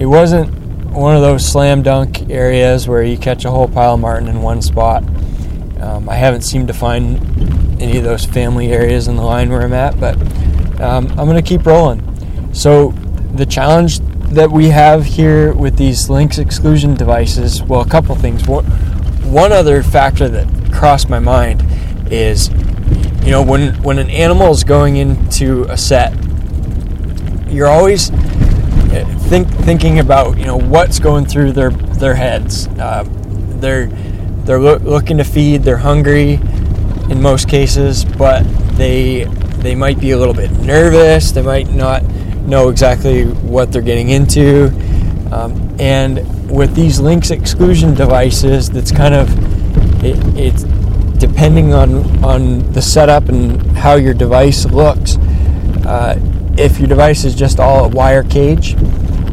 it 0.00 0.06
wasn't 0.06 0.52
one 0.92 1.14
of 1.14 1.22
those 1.22 1.46
slam 1.46 1.82
dunk 1.82 2.28
areas 2.30 2.88
where 2.88 3.02
you 3.02 3.16
catch 3.16 3.44
a 3.44 3.50
whole 3.50 3.68
pile 3.68 3.94
of 3.94 4.00
marten 4.00 4.28
in 4.28 4.42
one 4.42 4.60
spot. 4.60 5.04
Um, 5.80 6.08
I 6.08 6.14
haven't 6.14 6.42
seemed 6.42 6.68
to 6.68 6.74
find 6.74 7.18
any 7.80 7.98
of 7.98 8.04
those 8.04 8.24
family 8.24 8.72
areas 8.72 9.06
in 9.06 9.16
the 9.16 9.22
line 9.22 9.48
where 9.50 9.62
I'm 9.62 9.72
at, 9.72 10.00
but 10.00 10.16
um, 10.80 11.06
I'm 11.10 11.26
going 11.26 11.36
to 11.36 11.42
keep 11.42 11.64
rolling. 11.64 12.02
So 12.54 12.90
the 13.34 13.46
challenge 13.46 14.00
that 14.32 14.50
we 14.50 14.68
have 14.70 15.04
here 15.04 15.52
with 15.52 15.76
these 15.76 16.10
lynx 16.10 16.38
exclusion 16.38 16.94
devices, 16.94 17.62
well, 17.62 17.82
a 17.82 17.88
couple 17.88 18.16
things. 18.16 18.48
One, 18.48 18.64
one 19.30 19.52
other 19.52 19.82
factor 19.82 20.28
that 20.28 20.46
crossed 20.76 21.08
my 21.08 21.18
mind 21.18 21.64
is, 22.12 22.48
you 23.24 23.30
know, 23.30 23.42
when 23.42 23.74
when 23.82 23.98
an 23.98 24.10
animal 24.10 24.50
is 24.50 24.62
going 24.62 24.96
into 24.96 25.64
a 25.64 25.76
set, 25.76 26.12
you're 27.48 27.66
always 27.66 28.10
eh, 28.10 29.04
think 29.28 29.48
thinking 29.48 29.98
about 29.98 30.38
you 30.38 30.44
know 30.44 30.58
what's 30.58 30.98
going 30.98 31.24
through 31.24 31.52
their 31.52 31.70
their 31.70 32.14
heads. 32.14 32.68
Uh, 32.68 33.04
they're 33.60 33.86
they're 34.44 34.60
lo- 34.60 34.78
looking 34.78 35.18
to 35.18 35.24
feed. 35.24 35.62
They're 35.62 35.78
hungry 35.78 36.34
in 37.10 37.22
most 37.22 37.48
cases, 37.48 38.04
but 38.04 38.42
they 38.76 39.24
they 39.58 39.74
might 39.74 39.98
be 39.98 40.10
a 40.10 40.18
little 40.18 40.34
bit 40.34 40.50
nervous. 40.60 41.32
They 41.32 41.42
might 41.42 41.70
not 41.70 42.04
know 42.46 42.68
exactly 42.68 43.24
what 43.24 43.72
they're 43.72 43.82
getting 43.82 44.10
into. 44.10 44.66
Um, 45.32 45.74
and 45.80 46.50
with 46.50 46.74
these 46.76 47.00
lynx 47.00 47.30
exclusion 47.30 47.94
devices, 47.94 48.70
that's 48.70 48.92
kind 48.92 49.14
of 49.14 49.55
it, 50.10 50.36
it's 50.36 50.62
depending 51.18 51.72
on 51.72 52.24
on 52.24 52.72
the 52.72 52.82
setup 52.82 53.28
and 53.28 53.60
how 53.76 53.94
your 53.94 54.14
device 54.14 54.64
looks. 54.66 55.16
Uh, 55.86 56.18
if 56.58 56.78
your 56.78 56.88
device 56.88 57.24
is 57.24 57.34
just 57.34 57.60
all 57.60 57.84
a 57.84 57.88
wire 57.88 58.22
cage, 58.22 58.74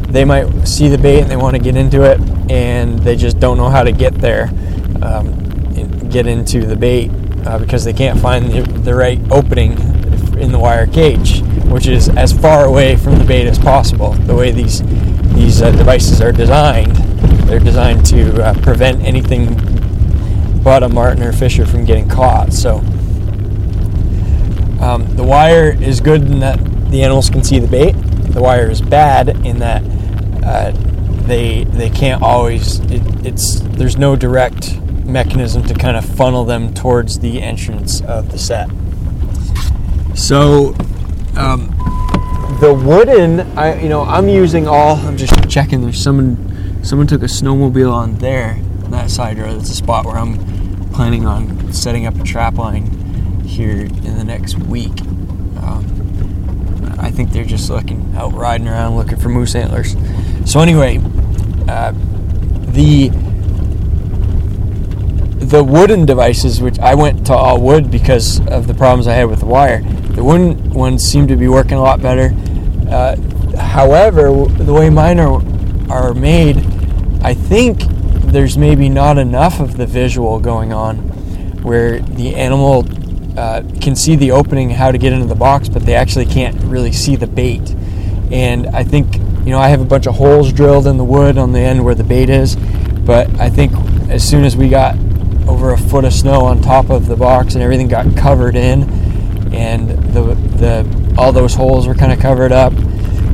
they 0.08 0.24
might 0.24 0.66
see 0.66 0.88
the 0.88 0.98
bait 0.98 1.20
and 1.20 1.30
they 1.30 1.36
want 1.36 1.56
to 1.56 1.62
get 1.62 1.76
into 1.76 2.02
it, 2.02 2.20
and 2.50 2.98
they 3.00 3.16
just 3.16 3.40
don't 3.40 3.56
know 3.56 3.68
how 3.68 3.82
to 3.82 3.92
get 3.92 4.14
there, 4.14 4.50
um, 5.02 6.08
get 6.10 6.26
into 6.26 6.64
the 6.66 6.76
bait 6.76 7.10
uh, 7.46 7.58
because 7.58 7.84
they 7.84 7.92
can't 7.92 8.20
find 8.20 8.50
the, 8.50 8.62
the 8.80 8.94
right 8.94 9.20
opening 9.30 9.72
in 10.38 10.52
the 10.52 10.58
wire 10.58 10.86
cage 10.86 11.42
which 11.74 11.88
is 11.88 12.08
as 12.10 12.32
far 12.32 12.66
away 12.66 12.94
from 12.94 13.18
the 13.18 13.24
bait 13.24 13.48
as 13.48 13.58
possible. 13.58 14.12
The 14.12 14.34
way 14.34 14.52
these 14.52 14.80
these 15.34 15.60
uh, 15.60 15.72
devices 15.72 16.20
are 16.20 16.30
designed, 16.30 16.94
they're 17.48 17.58
designed 17.58 18.06
to 18.06 18.44
uh, 18.44 18.54
prevent 18.62 19.02
anything 19.02 19.56
but 20.64 20.82
a 20.82 20.88
marten 20.88 21.22
or 21.22 21.32
fisher 21.32 21.66
from 21.66 21.84
getting 21.84 22.08
caught. 22.08 22.52
So 22.52 22.78
um, 24.80 25.06
the 25.14 25.24
wire 25.24 25.76
is 25.80 26.00
good 26.00 26.22
in 26.22 26.40
that 26.40 26.58
the 26.90 27.02
animals 27.02 27.30
can 27.30 27.44
see 27.44 27.58
the 27.58 27.68
bait. 27.68 27.92
The 27.92 28.42
wire 28.42 28.70
is 28.70 28.80
bad 28.80 29.28
in 29.46 29.58
that 29.60 29.82
uh, 30.42 30.72
they 31.26 31.64
they 31.64 31.90
can't 31.90 32.22
always. 32.22 32.80
It, 32.80 33.02
it's 33.24 33.60
there's 33.60 33.96
no 33.96 34.16
direct 34.16 34.80
mechanism 35.04 35.62
to 35.64 35.74
kind 35.74 35.96
of 35.96 36.04
funnel 36.04 36.44
them 36.44 36.72
towards 36.74 37.20
the 37.20 37.40
entrance 37.40 38.00
of 38.02 38.32
the 38.32 38.38
set. 38.38 38.68
So 40.14 40.74
um, 41.36 41.68
the 42.60 42.72
wooden, 42.74 43.40
I 43.58 43.80
you 43.80 43.88
know, 43.88 44.02
I'm 44.02 44.28
using 44.28 44.66
all. 44.66 44.96
I'm 44.96 45.16
just 45.16 45.48
checking. 45.48 45.82
There's 45.82 46.02
someone, 46.02 46.82
someone 46.84 47.06
took 47.06 47.22
a 47.22 47.26
snowmobile 47.26 47.92
on 47.92 48.16
there, 48.16 48.58
that 48.90 49.10
side 49.10 49.38
road. 49.38 49.58
That's 49.58 49.70
a 49.70 49.74
spot 49.74 50.04
where 50.04 50.16
I'm 50.16 50.38
planning 50.92 51.26
on 51.26 51.72
setting 51.72 52.06
up 52.06 52.16
a 52.16 52.22
trap 52.22 52.56
line 52.56 52.86
here 53.44 53.80
in 53.80 54.16
the 54.16 54.24
next 54.24 54.58
week. 54.58 55.00
Um, 55.62 56.96
I 56.98 57.10
think 57.10 57.32
they're 57.32 57.44
just 57.44 57.68
looking 57.70 58.14
out 58.16 58.32
riding 58.32 58.68
around 58.68 58.96
looking 58.96 59.18
for 59.18 59.28
moose 59.28 59.54
antlers. 59.54 59.96
So 60.50 60.60
anyway, 60.60 61.00
uh, 61.68 61.92
the 62.72 63.10
the 65.44 65.62
wooden 65.62 66.06
devices, 66.06 66.60
which 66.60 66.78
I 66.78 66.94
went 66.94 67.26
to 67.26 67.34
all 67.34 67.60
wood 67.60 67.90
because 67.90 68.40
of 68.48 68.66
the 68.66 68.74
problems 68.74 69.06
I 69.06 69.12
had 69.12 69.28
with 69.28 69.40
the 69.40 69.46
wire, 69.46 69.82
the 69.82 70.24
wooden 70.24 70.70
ones 70.70 71.04
seem 71.04 71.26
to 71.28 71.36
be 71.36 71.48
working 71.48 71.76
a 71.76 71.82
lot 71.82 72.00
better. 72.00 72.34
Uh, 72.88 73.16
however, 73.58 74.32
the 74.46 74.72
way 74.72 74.90
mine 74.90 75.20
are, 75.20 75.42
are 75.90 76.14
made, 76.14 76.58
I 77.22 77.34
think 77.34 77.82
there's 78.32 78.56
maybe 78.56 78.88
not 78.88 79.18
enough 79.18 79.60
of 79.60 79.76
the 79.76 79.86
visual 79.86 80.38
going 80.38 80.72
on 80.72 80.98
where 81.62 82.00
the 82.00 82.34
animal 82.34 82.84
uh, 83.38 83.62
can 83.80 83.96
see 83.96 84.16
the 84.16 84.30
opening, 84.30 84.70
how 84.70 84.92
to 84.92 84.98
get 84.98 85.12
into 85.12 85.26
the 85.26 85.34
box, 85.34 85.68
but 85.68 85.84
they 85.84 85.94
actually 85.94 86.26
can't 86.26 86.56
really 86.64 86.92
see 86.92 87.16
the 87.16 87.26
bait. 87.26 87.74
And 88.30 88.66
I 88.68 88.84
think, 88.84 89.16
you 89.16 89.50
know, 89.50 89.58
I 89.58 89.68
have 89.68 89.80
a 89.80 89.84
bunch 89.84 90.06
of 90.06 90.14
holes 90.14 90.52
drilled 90.52 90.86
in 90.86 90.96
the 90.96 91.04
wood 91.04 91.38
on 91.38 91.52
the 91.52 91.60
end 91.60 91.84
where 91.84 91.94
the 91.94 92.04
bait 92.04 92.28
is, 92.28 92.56
but 92.56 93.28
I 93.40 93.50
think 93.50 93.72
as 94.08 94.26
soon 94.28 94.44
as 94.44 94.56
we 94.56 94.68
got 94.68 94.96
over 95.48 95.72
a 95.72 95.78
foot 95.78 96.04
of 96.04 96.12
snow 96.12 96.42
on 96.44 96.60
top 96.60 96.90
of 96.90 97.06
the 97.06 97.16
box 97.16 97.54
and 97.54 97.62
everything 97.62 97.88
got 97.88 98.16
covered 98.16 98.56
in, 98.56 98.82
and 99.52 99.90
the 100.12 100.34
the 100.56 101.14
all 101.16 101.32
those 101.32 101.54
holes 101.54 101.86
were 101.86 101.94
kind 101.94 102.12
of 102.12 102.18
covered 102.18 102.52
up. 102.52 102.72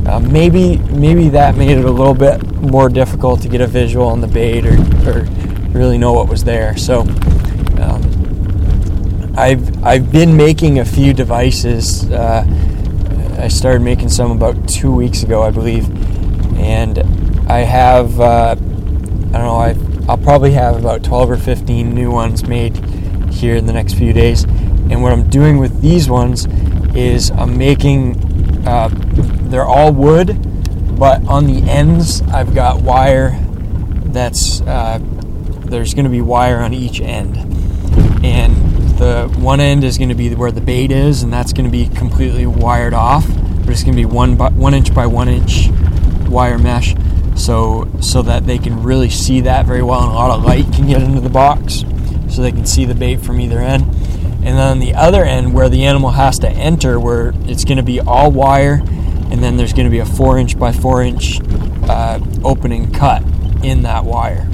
Uh, 0.05 0.19
maybe 0.19 0.77
maybe 0.77 1.29
that 1.29 1.55
made 1.55 1.77
it 1.77 1.85
a 1.85 1.91
little 1.91 2.13
bit 2.13 2.43
more 2.61 2.89
difficult 2.89 3.41
to 3.41 3.47
get 3.47 3.61
a 3.61 3.67
visual 3.67 4.07
on 4.07 4.21
the 4.21 4.27
bait 4.27 4.65
or, 4.65 4.73
or 5.07 5.25
really 5.71 5.97
know 5.97 6.13
what 6.13 6.27
was 6.27 6.43
there. 6.43 6.75
So 6.77 7.01
um, 7.81 9.33
I've 9.37 9.83
I've 9.83 10.11
been 10.11 10.35
making 10.35 10.79
a 10.79 10.85
few 10.85 11.13
devices. 11.13 12.09
Uh, 12.09 12.45
I 13.39 13.47
started 13.47 13.81
making 13.81 14.09
some 14.09 14.31
about 14.31 14.67
two 14.67 14.91
weeks 14.91 15.23
ago, 15.23 15.41
I 15.43 15.51
believe, 15.51 15.89
and 16.57 16.99
I 17.49 17.59
have 17.59 18.19
uh, 18.19 18.51
I 18.51 18.55
don't 18.55 19.33
know 19.33 19.55
I 19.55 19.75
I'll 20.09 20.17
probably 20.17 20.51
have 20.51 20.75
about 20.75 21.03
12 21.03 21.31
or 21.31 21.37
15 21.37 21.93
new 21.93 22.11
ones 22.11 22.47
made 22.47 22.75
here 23.31 23.55
in 23.55 23.65
the 23.65 23.73
next 23.73 23.93
few 23.93 24.13
days 24.13 24.45
and 24.91 25.01
what 25.01 25.13
I'm 25.13 25.29
doing 25.29 25.57
with 25.57 25.79
these 25.81 26.09
ones 26.09 26.47
is 26.93 27.31
I'm 27.31 27.57
making, 27.57 28.40
uh, 28.65 28.89
they're 29.49 29.65
all 29.65 29.91
wood, 29.91 30.37
but 30.97 31.25
on 31.25 31.47
the 31.47 31.69
ends 31.69 32.21
I've 32.23 32.53
got 32.53 32.81
wire 32.81 33.37
that's, 34.05 34.61
uh, 34.61 34.99
there's 35.01 35.93
going 35.93 36.05
to 36.05 36.11
be 36.11 36.21
wire 36.21 36.59
on 36.59 36.73
each 36.73 36.99
end. 37.01 37.37
And 38.23 38.55
the 38.97 39.33
one 39.39 39.59
end 39.59 39.83
is 39.83 39.97
going 39.97 40.09
to 40.09 40.15
be 40.15 40.33
where 40.35 40.51
the 40.51 40.61
bait 40.61 40.91
is, 40.91 41.23
and 41.23 41.31
that's 41.31 41.53
going 41.53 41.65
to 41.65 41.71
be 41.71 41.87
completely 41.87 42.45
wired 42.45 42.93
off. 42.93 43.25
It's 43.67 43.83
going 43.83 43.95
to 43.95 44.01
be 44.01 44.05
one, 44.05 44.35
by, 44.35 44.49
one 44.49 44.73
inch 44.73 44.93
by 44.93 45.07
one 45.07 45.29
inch 45.29 45.69
wire 46.29 46.57
mesh 46.57 46.95
so 47.35 47.89
so 48.01 48.21
that 48.21 48.45
they 48.45 48.57
can 48.57 48.83
really 48.83 49.09
see 49.09 49.41
that 49.41 49.65
very 49.65 49.81
well 49.81 50.03
and 50.03 50.11
a 50.11 50.15
lot 50.15 50.31
of 50.31 50.43
light 50.43 50.65
can 50.73 50.87
get 50.87 51.01
into 51.01 51.19
the 51.19 51.29
box 51.29 51.83
so 52.29 52.41
they 52.41 52.51
can 52.51 52.65
see 52.65 52.85
the 52.85 52.95
bait 52.95 53.17
from 53.17 53.39
either 53.39 53.59
end 53.59 53.83
and 54.43 54.57
then 54.57 54.67
on 54.67 54.79
the 54.79 54.93
other 54.95 55.23
end 55.23 55.53
where 55.53 55.69
the 55.69 55.85
animal 55.85 56.11
has 56.11 56.39
to 56.39 56.49
enter 56.49 56.99
where 56.99 57.33
it's 57.45 57.63
going 57.63 57.77
to 57.77 57.83
be 57.83 57.99
all 57.99 58.31
wire 58.31 58.81
and 59.31 59.41
then 59.41 59.55
there's 59.55 59.71
going 59.71 59.85
to 59.85 59.91
be 59.91 59.99
a 59.99 60.05
four 60.05 60.37
inch 60.37 60.57
by 60.57 60.71
four 60.71 61.01
inch 61.01 61.39
uh, 61.83 62.19
opening 62.43 62.91
cut 62.91 63.23
in 63.63 63.83
that 63.83 64.03
wire. 64.03 64.49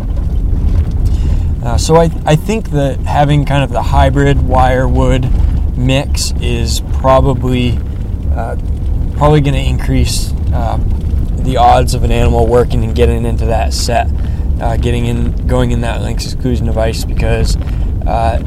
Uh, 1.64 1.78
so 1.78 1.96
I, 1.96 2.10
I 2.26 2.36
think 2.36 2.70
that 2.72 3.00
having 3.00 3.46
kind 3.46 3.64
of 3.64 3.72
the 3.72 3.82
hybrid 3.82 4.42
wire 4.48 4.88
wood 4.88 5.30
mix 5.78 6.32
is 6.42 6.82
probably 6.94 7.78
uh, 8.32 8.56
probably 9.18 9.42
going 9.42 9.56
to 9.56 9.60
increase 9.60 10.32
uh, 10.54 10.78
the 11.38 11.58
odds 11.58 11.94
of 11.94 12.04
an 12.04 12.12
animal 12.12 12.46
working 12.46 12.84
and 12.84 12.96
getting 12.96 13.26
into 13.26 13.46
that 13.46 13.74
set, 13.74 14.08
uh, 14.62 14.78
getting 14.78 15.08
in, 15.08 15.48
going 15.48 15.72
in 15.72 15.82
that 15.82 16.02
lynx 16.02 16.26
exclusion 16.26 16.68
device 16.68 17.04
because 17.04 17.58
uh, 18.08 18.40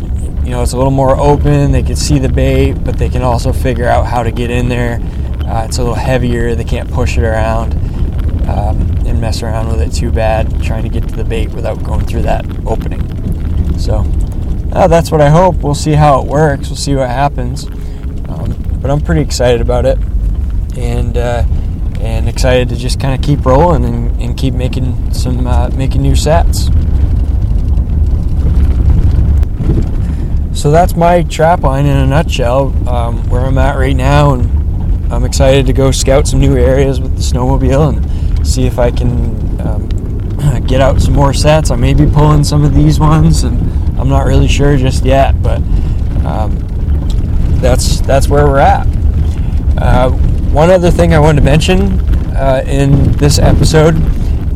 you 0.42 0.51
know 0.51 0.62
it's 0.62 0.73
a 0.73 0.77
little 0.77 0.90
more 0.90 1.16
open. 1.16 1.70
They 1.70 1.83
can 1.83 1.96
see 1.96 2.18
the 2.18 2.29
bait, 2.29 2.73
but 2.73 2.99
they 2.99 3.09
can 3.09 3.23
also 3.23 3.53
figure 3.53 3.87
out 3.87 4.07
how 4.07 4.23
to 4.23 4.33
get 4.33 4.51
in 4.51 4.68
there. 4.68 5.01
Uh, 5.46 5.64
it's 5.66 5.79
a 5.79 5.83
little 5.83 5.94
heavier. 5.94 6.55
They 6.55 6.64
can't 6.64 6.90
push 6.90 7.18
it 7.18 7.25
around 7.25 7.75
um, 8.49 8.81
and 9.07 9.20
mess 9.20 9.42
around 9.42 9.68
with 9.68 9.81
it 9.81 9.92
too 9.92 10.11
bad, 10.11 10.62
trying 10.62 10.83
to 10.83 10.88
get 10.88 11.09
to 11.09 11.14
the 11.14 11.25
bait 11.25 11.51
without 11.51 11.83
going 11.85 12.07
through 12.07 12.23
that 12.23 12.44
opening. 12.66 13.79
So 13.79 14.05
uh, 14.73 14.88
that's 14.88 15.11
what 15.11 15.20
I 15.20 15.29
hope. 15.29 15.57
We'll 15.57 15.75
see 15.75 15.92
how 15.92 16.23
it 16.23 16.27
works. 16.27 16.68
We'll 16.68 16.77
see 16.77 16.94
what 16.94 17.11
happens. 17.11 17.66
Um, 18.29 18.57
but 18.81 18.90
I'm 18.90 19.01
pretty 19.01 19.20
excited 19.20 19.61
about 19.61 19.85
it, 19.85 19.99
and 20.77 21.16
uh, 21.18 21.44
and 22.01 22.29
excited 22.29 22.68
to 22.70 22.77
just 22.77 22.99
kind 22.99 23.14
of 23.14 23.27
keep 23.27 23.44
rolling 23.44 23.85
and, 23.85 24.23
and 24.23 24.38
keep 24.38 24.55
making 24.55 25.12
some 25.12 25.46
uh, 25.46 25.68
making 25.70 26.03
new 26.03 26.16
sets. 26.16 26.70
So 30.52 30.70
that's 30.70 30.96
my 30.96 31.22
trap 31.22 31.62
line 31.62 31.86
in 31.86 31.96
a 31.96 32.06
nutshell. 32.06 32.74
Um, 32.88 33.28
where 33.30 33.42
I'm 33.42 33.56
at 33.58 33.76
right 33.76 33.96
now, 33.96 34.34
and 34.34 35.12
I'm 35.12 35.24
excited 35.24 35.66
to 35.66 35.72
go 35.72 35.90
scout 35.90 36.26
some 36.26 36.40
new 36.40 36.56
areas 36.56 37.00
with 37.00 37.16
the 37.16 37.22
snowmobile 37.22 37.96
and 37.96 38.46
see 38.46 38.66
if 38.66 38.78
I 38.78 38.90
can 38.90 39.60
um, 39.60 40.64
get 40.66 40.80
out 40.80 41.00
some 41.00 41.14
more 41.14 41.32
sets. 41.32 41.70
I 41.70 41.76
may 41.76 41.94
be 41.94 42.06
pulling 42.06 42.44
some 42.44 42.64
of 42.64 42.74
these 42.74 42.98
ones, 42.98 43.44
and 43.44 43.58
I'm 43.98 44.08
not 44.08 44.26
really 44.26 44.48
sure 44.48 44.76
just 44.76 45.04
yet, 45.04 45.40
but 45.42 45.58
um, 46.24 46.58
that's 47.60 48.00
that's 48.00 48.28
where 48.28 48.46
we're 48.46 48.58
at. 48.58 48.86
Uh, 49.78 50.10
one 50.50 50.70
other 50.70 50.90
thing 50.90 51.14
I 51.14 51.18
wanted 51.18 51.40
to 51.40 51.44
mention 51.44 52.00
uh, 52.34 52.62
in 52.66 53.12
this 53.12 53.38
episode 53.38 53.94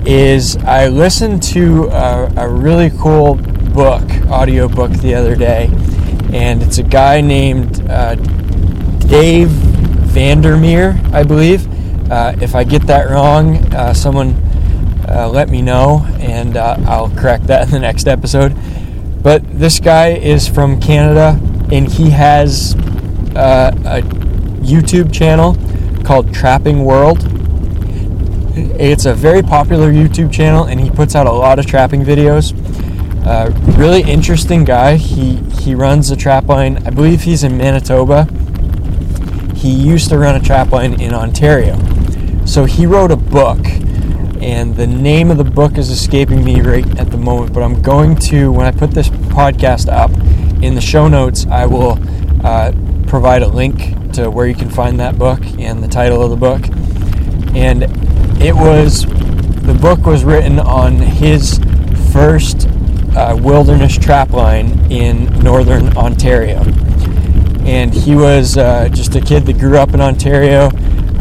is 0.06 0.56
I 0.58 0.88
listened 0.88 1.42
to 1.44 1.84
a, 1.84 2.32
a 2.36 2.48
really 2.48 2.90
cool 2.90 3.38
book, 3.74 4.08
audio 4.30 4.68
book, 4.68 4.92
the 4.92 5.12
other 5.16 5.34
day, 5.34 5.68
and 6.32 6.62
it's 6.62 6.78
a 6.78 6.82
guy 6.84 7.20
named 7.20 7.84
uh, 7.90 8.14
Dave 9.08 9.48
Vandermeer, 9.48 10.96
I 11.12 11.24
believe. 11.24 11.66
Uh, 12.08 12.36
if 12.40 12.54
I 12.54 12.62
get 12.62 12.86
that 12.86 13.10
wrong, 13.10 13.56
uh, 13.74 13.92
someone 13.92 14.34
uh, 15.08 15.28
let 15.28 15.48
me 15.50 15.60
know, 15.60 16.06
and 16.20 16.56
uh, 16.56 16.76
I'll 16.86 17.10
correct 17.10 17.48
that 17.48 17.66
in 17.66 17.72
the 17.72 17.80
next 17.80 18.06
episode. 18.06 18.54
But 19.24 19.42
this 19.58 19.80
guy 19.80 20.10
is 20.10 20.46
from 20.46 20.80
Canada, 20.80 21.40
and 21.72 21.90
he 21.90 22.10
has 22.10 22.76
uh, 23.34 23.72
a 23.84 24.02
YouTube 24.62 25.12
channel 25.12 25.56
called 26.04 26.32
Trapping 26.32 26.84
World. 26.84 27.18
It's 28.56 29.04
a 29.04 29.14
very 29.14 29.42
popular 29.42 29.90
YouTube 29.90 30.32
channel, 30.32 30.64
and 30.64 30.80
he 30.80 30.90
puts 30.90 31.16
out 31.16 31.26
a 31.26 31.32
lot 31.32 31.58
of 31.58 31.66
trapping 31.66 32.04
videos. 32.04 32.52
Uh, 33.24 33.50
really 33.78 34.02
interesting 34.02 34.64
guy. 34.64 34.96
He 34.96 35.36
he 35.60 35.74
runs 35.74 36.10
a 36.10 36.16
trap 36.16 36.46
line. 36.46 36.86
I 36.86 36.90
believe 36.90 37.22
he's 37.22 37.42
in 37.42 37.56
Manitoba. 37.56 38.28
He 39.56 39.72
used 39.72 40.10
to 40.10 40.18
run 40.18 40.36
a 40.36 40.40
trap 40.40 40.72
line 40.72 41.00
in 41.00 41.14
Ontario. 41.14 41.78
So 42.44 42.66
he 42.66 42.84
wrote 42.84 43.10
a 43.10 43.16
book, 43.16 43.64
and 44.42 44.76
the 44.76 44.86
name 44.86 45.30
of 45.30 45.38
the 45.38 45.44
book 45.44 45.78
is 45.78 45.88
escaping 45.88 46.44
me 46.44 46.60
right 46.60 46.86
at 46.98 47.10
the 47.10 47.16
moment. 47.16 47.54
But 47.54 47.62
I'm 47.62 47.80
going 47.80 48.16
to 48.16 48.52
when 48.52 48.66
I 48.66 48.70
put 48.70 48.90
this 48.90 49.08
podcast 49.08 49.90
up 49.90 50.10
in 50.62 50.74
the 50.74 50.82
show 50.82 51.08
notes, 51.08 51.46
I 51.46 51.64
will 51.64 51.98
uh, 52.44 52.72
provide 53.06 53.42
a 53.42 53.48
link 53.48 54.12
to 54.12 54.30
where 54.30 54.46
you 54.46 54.54
can 54.54 54.68
find 54.68 55.00
that 55.00 55.18
book 55.18 55.40
and 55.58 55.82
the 55.82 55.88
title 55.88 56.22
of 56.22 56.28
the 56.28 56.36
book. 56.36 56.62
And 57.56 57.84
it 58.42 58.54
was 58.54 59.06
the 59.62 59.76
book 59.80 60.04
was 60.04 60.24
written 60.24 60.58
on 60.58 60.98
his 60.98 61.58
first 62.12 62.68
uh, 63.16 63.38
wilderness 63.40 63.96
trapline 63.96 64.90
in 64.90 65.26
northern 65.40 65.96
Ontario. 65.96 66.62
And 67.64 67.94
he 67.94 68.14
was 68.14 68.56
uh, 68.56 68.88
just 68.90 69.14
a 69.14 69.20
kid 69.20 69.46
that 69.46 69.58
grew 69.58 69.78
up 69.78 69.94
in 69.94 70.00
Ontario. 70.00 70.70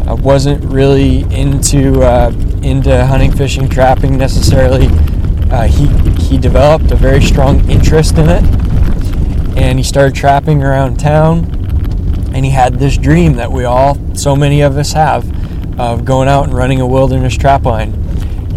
Uh, 0.06 0.16
wasn't 0.16 0.62
really 0.64 1.22
into 1.34 2.02
uh, 2.02 2.30
into 2.62 3.06
hunting, 3.06 3.32
fishing, 3.32 3.68
trapping 3.68 4.18
necessarily. 4.18 4.88
Uh, 5.50 5.66
he 5.66 5.86
he 6.22 6.36
developed 6.36 6.90
a 6.90 6.96
very 6.96 7.22
strong 7.22 7.68
interest 7.70 8.18
in 8.18 8.28
it, 8.28 8.44
and 9.56 9.78
he 9.78 9.82
started 9.82 10.14
trapping 10.14 10.62
around 10.62 10.98
town. 10.98 11.50
And 12.34 12.44
he 12.44 12.50
had 12.50 12.80
this 12.80 12.98
dream 12.98 13.34
that 13.34 13.52
we 13.52 13.64
all, 13.64 13.96
so 14.16 14.34
many 14.34 14.60
of 14.60 14.76
us, 14.76 14.92
have 14.92 15.24
of 15.78 16.04
going 16.04 16.28
out 16.28 16.44
and 16.44 16.52
running 16.52 16.80
a 16.80 16.86
wilderness 16.86 17.36
trapline 17.38 18.03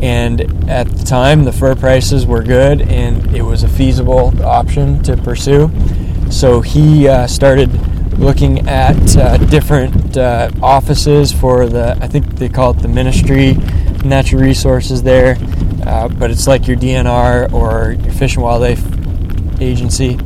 and 0.02 0.70
at 0.70 0.88
the 0.90 1.04
time 1.04 1.44
the 1.44 1.52
fur 1.52 1.76
prices 1.76 2.26
were 2.26 2.44
good 2.44 2.82
and 2.82 3.36
it 3.36 3.42
was 3.42 3.64
a 3.64 3.68
feasible 3.68 4.34
option 4.44 5.02
to 5.04 5.18
pursue. 5.18 5.72
So 6.30 6.62
he 6.62 7.08
uh, 7.08 7.28
started 7.28 7.72
looking 8.20 8.68
at 8.68 9.18
uh, 9.18 9.38
different 9.38 10.18
uh, 10.18 10.50
offices 10.62 11.32
for 11.32 11.68
the 11.68 11.96
i 12.02 12.08
think 12.08 12.26
they 12.38 12.50
call 12.50 12.72
it 12.72 12.82
the 12.82 12.88
ministry 12.88 13.54
natural 14.04 14.42
resources 14.42 15.04
there. 15.04 15.38
Uh, 15.86 16.08
but 16.08 16.32
it's 16.32 16.48
like 16.48 16.68
your 16.68 16.78
dnr 16.78 17.52
or 17.54 17.92
your 17.92 18.14
fish 18.14 18.36
and 18.36 18.44
wildlife 18.44 18.84
agency. 19.62 20.18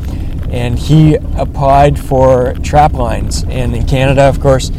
And 0.49 0.77
he 0.77 1.15
applied 1.37 1.97
for 1.97 2.53
trap 2.63 2.93
lines. 2.93 3.43
And 3.45 3.75
in 3.75 3.85
canada 3.85 4.23
of 4.23 4.39
course 4.39 4.71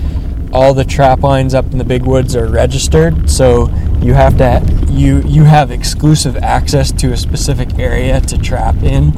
all 0.52 0.74
the 0.74 0.84
trap 0.84 1.20
lines 1.20 1.54
up 1.54 1.64
in 1.72 1.78
the 1.78 1.84
big 1.84 2.02
woods 2.02 2.36
are 2.36 2.46
registered. 2.46 3.30
So 3.30 3.66
you 4.02 4.14
have 4.14 4.36
to 4.38 4.62
you 4.90 5.22
you 5.22 5.44
have 5.44 5.70
exclusive 5.70 6.36
access 6.38 6.90
to 6.92 7.12
a 7.12 7.16
specific 7.16 7.78
area 7.78 8.20
to 8.20 8.36
trap 8.36 8.76
in. 8.82 9.12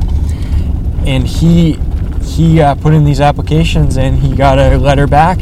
And 1.06 1.26
he 1.26 1.78
he 2.22 2.60
uh, 2.60 2.74
put 2.74 2.94
in 2.94 3.04
these 3.04 3.20
applications 3.20 3.96
and 3.96 4.18
he 4.18 4.36
got 4.36 4.58
a 4.58 4.76
letter 4.76 5.06
back 5.06 5.38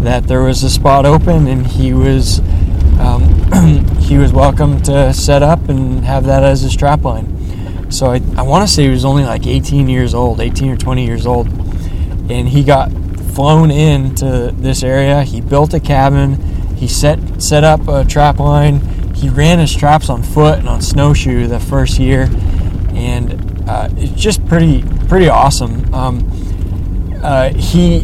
that 0.00 0.26
there 0.26 0.42
was 0.42 0.62
a 0.62 0.70
spot 0.70 1.06
open 1.06 1.46
and 1.46 1.66
he 1.66 1.92
was 1.92 2.40
um, 3.00 3.24
he 3.98 4.16
was 4.16 4.32
welcome 4.32 4.80
to 4.82 5.12
set 5.12 5.42
up 5.42 5.68
and 5.68 6.04
have 6.04 6.24
that 6.26 6.44
as 6.44 6.60
his 6.60 6.76
trap 6.76 7.02
line. 7.02 7.90
So 7.90 8.06
i, 8.06 8.20
I 8.36 8.42
want 8.42 8.66
to 8.66 8.72
say 8.72 8.84
he 8.84 8.90
was 8.90 9.04
only 9.04 9.24
like 9.24 9.46
18 9.46 9.88
years 9.88 10.14
old 10.14 10.40
18 10.40 10.70
or 10.70 10.76
20 10.76 11.04
years 11.04 11.26
old. 11.26 11.48
And 12.30 12.48
he 12.48 12.62
got 12.62 12.90
flown 13.34 13.70
into 13.70 14.52
this 14.56 14.82
area. 14.82 15.24
He 15.24 15.40
built 15.40 15.74
a 15.74 15.80
cabin 15.80 16.53
he 16.84 16.88
set 16.88 17.18
set 17.42 17.64
up 17.64 17.88
a 17.88 18.04
trap 18.04 18.38
line. 18.38 18.78
He 19.14 19.30
ran 19.30 19.58
his 19.58 19.74
traps 19.74 20.10
on 20.10 20.22
foot 20.22 20.58
and 20.58 20.68
on 20.68 20.82
snowshoe 20.82 21.46
the 21.46 21.58
first 21.58 21.98
year, 21.98 22.28
and 22.92 23.64
uh, 23.66 23.88
it's 23.96 24.20
just 24.20 24.46
pretty 24.46 24.84
pretty 25.08 25.30
awesome. 25.30 25.94
Um, 25.94 27.20
uh, 27.22 27.54
he 27.54 28.00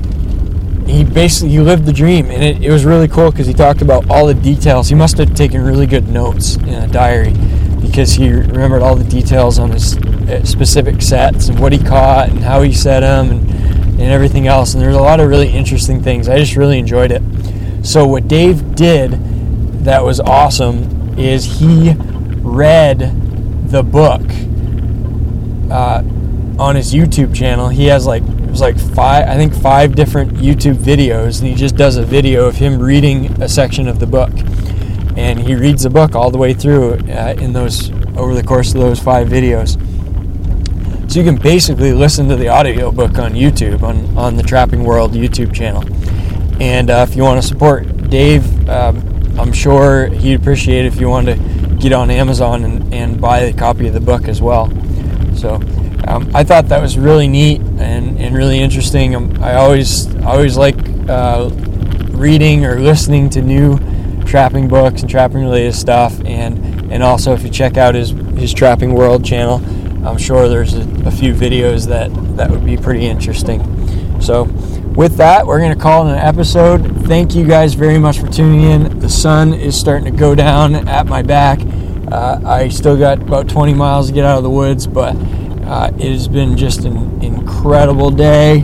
he 0.87 1.05
basically 1.05 1.51
he 1.51 1.61
lived 1.61 1.85
the 1.85 1.93
dream, 1.93 2.31
and 2.31 2.43
it, 2.43 2.64
it 2.64 2.71
was 2.71 2.87
really 2.87 3.07
cool 3.07 3.31
because 3.31 3.47
he 3.47 3.53
talked 3.53 3.83
about 3.83 4.11
all 4.11 4.27
the 4.27 4.33
details. 4.33 4.88
He 4.88 4.95
must 4.95 5.19
have 5.19 5.35
taken 5.35 5.62
really 5.62 5.87
good 5.87 6.09
notes 6.09 6.57
in 6.57 6.71
a 6.71 6.88
diary 6.88 7.35
because 7.83 8.12
he 8.12 8.31
remembered 8.31 8.81
all 8.81 8.97
the 8.97 9.05
details 9.05 9.59
on 9.59 9.73
his 9.73 9.99
uh, 9.99 10.43
specific 10.43 11.03
sets 11.03 11.49
and 11.49 11.61
what 11.61 11.73
he 11.73 11.79
caught 11.79 12.31
and 12.31 12.38
how 12.38 12.62
he 12.62 12.73
set 12.73 13.01
them 13.01 13.29
and, 13.29 13.51
and 13.51 14.11
everything 14.11 14.47
else. 14.47 14.73
And 14.73 14.83
there's 14.83 14.97
a 14.97 15.03
lot 15.03 15.21
of 15.21 15.29
really 15.29 15.51
interesting 15.51 16.03
things. 16.03 16.31
I 16.31 16.38
just 16.38 16.57
really 16.57 16.79
enjoyed 16.79 17.12
it. 17.12 17.23
So 17.90 18.07
what 18.07 18.29
Dave 18.29 18.76
did 18.76 19.11
that 19.83 20.05
was 20.05 20.20
awesome 20.20 21.18
is 21.18 21.59
he 21.59 21.97
read 22.36 23.01
the 23.68 23.82
book 23.82 24.22
uh, 25.72 26.05
on 26.57 26.76
his 26.76 26.95
YouTube 26.95 27.34
channel. 27.34 27.68
He 27.68 27.86
has 27.86 28.07
like 28.07 28.22
it 28.22 28.49
was 28.49 28.61
like 28.61 28.78
five, 28.78 29.26
I 29.26 29.34
think 29.34 29.53
five 29.53 29.97
different 29.97 30.34
YouTube 30.34 30.76
videos, 30.76 31.41
and 31.41 31.49
he 31.49 31.57
just 31.57 31.74
does 31.74 31.97
a 31.97 32.05
video 32.05 32.47
of 32.47 32.55
him 32.55 32.78
reading 32.78 33.26
a 33.43 33.49
section 33.49 33.88
of 33.88 33.99
the 33.99 34.07
book, 34.07 34.30
and 35.16 35.41
he 35.41 35.57
reads 35.57 35.82
the 35.82 35.91
book 35.91 36.14
all 36.14 36.30
the 36.30 36.38
way 36.38 36.55
through 36.55 36.93
uh, 37.09 37.34
in 37.41 37.53
those 37.53 37.91
over 38.16 38.34
the 38.34 38.45
course 38.45 38.72
of 38.72 38.80
those 38.80 39.01
five 39.01 39.26
videos. 39.26 39.72
So 41.11 41.18
you 41.18 41.24
can 41.24 41.43
basically 41.43 41.93
listen 41.93 42.28
to 42.28 42.36
the 42.36 42.47
audio 42.47 42.93
book 42.93 43.18
on 43.18 43.32
YouTube 43.32 43.82
on 43.82 44.16
on 44.16 44.36
the 44.36 44.45
Trapping 44.45 44.84
World 44.84 45.11
YouTube 45.11 45.53
channel. 45.53 45.82
And 46.61 46.90
uh, 46.90 47.06
if 47.08 47.16
you 47.16 47.22
want 47.22 47.40
to 47.40 47.46
support 47.46 47.86
Dave, 48.11 48.68
um, 48.68 49.38
I'm 49.38 49.52
sure 49.52 50.06
he'd 50.06 50.34
appreciate 50.34 50.84
it 50.84 50.92
if 50.92 51.00
you 51.00 51.08
wanted 51.08 51.36
to 51.36 51.76
get 51.76 51.92
on 51.92 52.11
Amazon 52.11 52.64
and, 52.64 52.92
and 52.92 53.20
buy 53.20 53.40
a 53.40 53.52
copy 53.52 53.86
of 53.86 53.94
the 53.94 54.00
book 54.00 54.28
as 54.28 54.42
well. 54.42 54.66
So 55.34 55.54
um, 56.06 56.30
I 56.34 56.44
thought 56.44 56.68
that 56.68 56.82
was 56.82 56.98
really 56.98 57.28
neat 57.28 57.61
and, 57.61 58.18
and 58.18 58.34
really 58.34 58.61
interesting. 58.61 59.14
Um, 59.14 59.42
I 59.42 59.54
always 59.54 60.14
always 60.22 60.56
like 60.56 60.76
uh, 61.08 61.48
reading 62.11 62.66
or 62.66 62.78
listening 62.78 63.30
to 63.30 63.42
new 63.42 63.78
trapping 64.26 64.68
books 64.68 65.00
and 65.00 65.11
trapping 65.11 65.40
related 65.40 65.74
stuff. 65.74 66.20
And 66.24 66.92
and 66.92 67.02
also 67.02 67.32
if 67.32 67.42
you 67.42 67.50
check 67.50 67.76
out 67.76 67.94
his 67.94 68.11
his 68.11 68.52
Trapping 68.52 68.92
World 68.94 69.24
channel, 69.24 69.62
I'm 70.06 70.18
sure 70.18 70.48
there's 70.48 70.74
a, 70.74 70.82
a 71.06 71.11
few 71.11 71.34
videos 71.34 71.86
that 71.88 72.11
that 72.36 72.50
would 72.50 72.64
be 72.64 72.76
pretty 72.76 73.06
interesting. 73.06 73.61
So, 74.20 74.46
with 74.97 75.16
that, 75.16 75.47
we're 75.47 75.59
going 75.59 75.72
to 75.72 75.78
call 75.78 76.09
it 76.09 76.12
an 76.12 76.18
episode. 76.18 77.07
Thank 77.07 77.34
you 77.34 77.47
guys 77.47 77.74
very 77.74 77.99
much 77.99 78.18
for 78.18 78.26
tuning 78.26 78.62
in. 78.62 78.99
The 78.99 79.09
sun 79.09 79.55
is 79.55 79.78
starting 79.78 80.11
to 80.11 80.18
go 80.18 80.34
down 80.34 80.88
at 80.88 81.07
my 81.07 81.22
back. 81.22 81.61
Uh, 82.11 82.41
I 82.45 82.68
still 82.68 82.99
got 82.99 83.22
about 83.22 83.49
20 83.49 83.72
miles 83.74 84.09
to 84.09 84.12
get 84.12 84.24
out 84.24 84.38
of 84.38 84.43
the 84.43 84.51
woods, 84.51 84.86
but 84.86 85.14
uh, 85.64 85.91
it 85.99 86.11
has 86.11 86.26
been 86.26 86.57
just 86.57 86.84
an 86.84 87.22
incredible 87.22 88.11
day. 88.11 88.62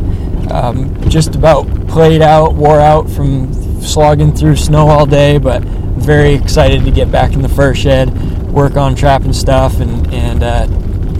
Um, 0.50 1.08
just 1.08 1.34
about 1.34 1.66
played 1.88 2.22
out, 2.22 2.54
wore 2.54 2.80
out 2.80 3.08
from 3.08 3.52
slogging 3.82 4.34
through 4.34 4.56
snow 4.56 4.88
all 4.88 5.06
day, 5.06 5.38
but 5.38 5.62
very 5.62 6.34
excited 6.34 6.84
to 6.84 6.90
get 6.90 7.10
back 7.10 7.32
in 7.32 7.42
the 7.42 7.48
fur 7.48 7.74
shed, 7.74 8.12
work 8.50 8.76
on 8.76 8.94
trapping 8.94 9.32
stuff, 9.32 9.80
and 9.80 10.12
and 10.12 10.42
uh, 10.42 10.66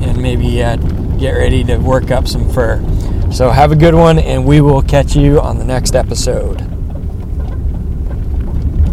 and 0.03 0.21
maybe 0.21 0.63
uh, 0.63 0.77
get 1.19 1.33
ready 1.33 1.65
to 1.65 1.77
work 1.79 2.11
up 2.11 2.27
some 2.29 2.49
fur. 2.51 2.81
So 3.37 3.51
have 3.51 3.71
a 3.71 3.77
good 3.77 3.95
one, 3.95 4.19
and 4.19 4.47
we 4.47 4.63
will 4.63 4.81
catch 4.81 5.15
you 5.15 5.39
on 5.43 5.59
the 5.59 5.65
next 5.67 5.95
episode. 5.95 6.76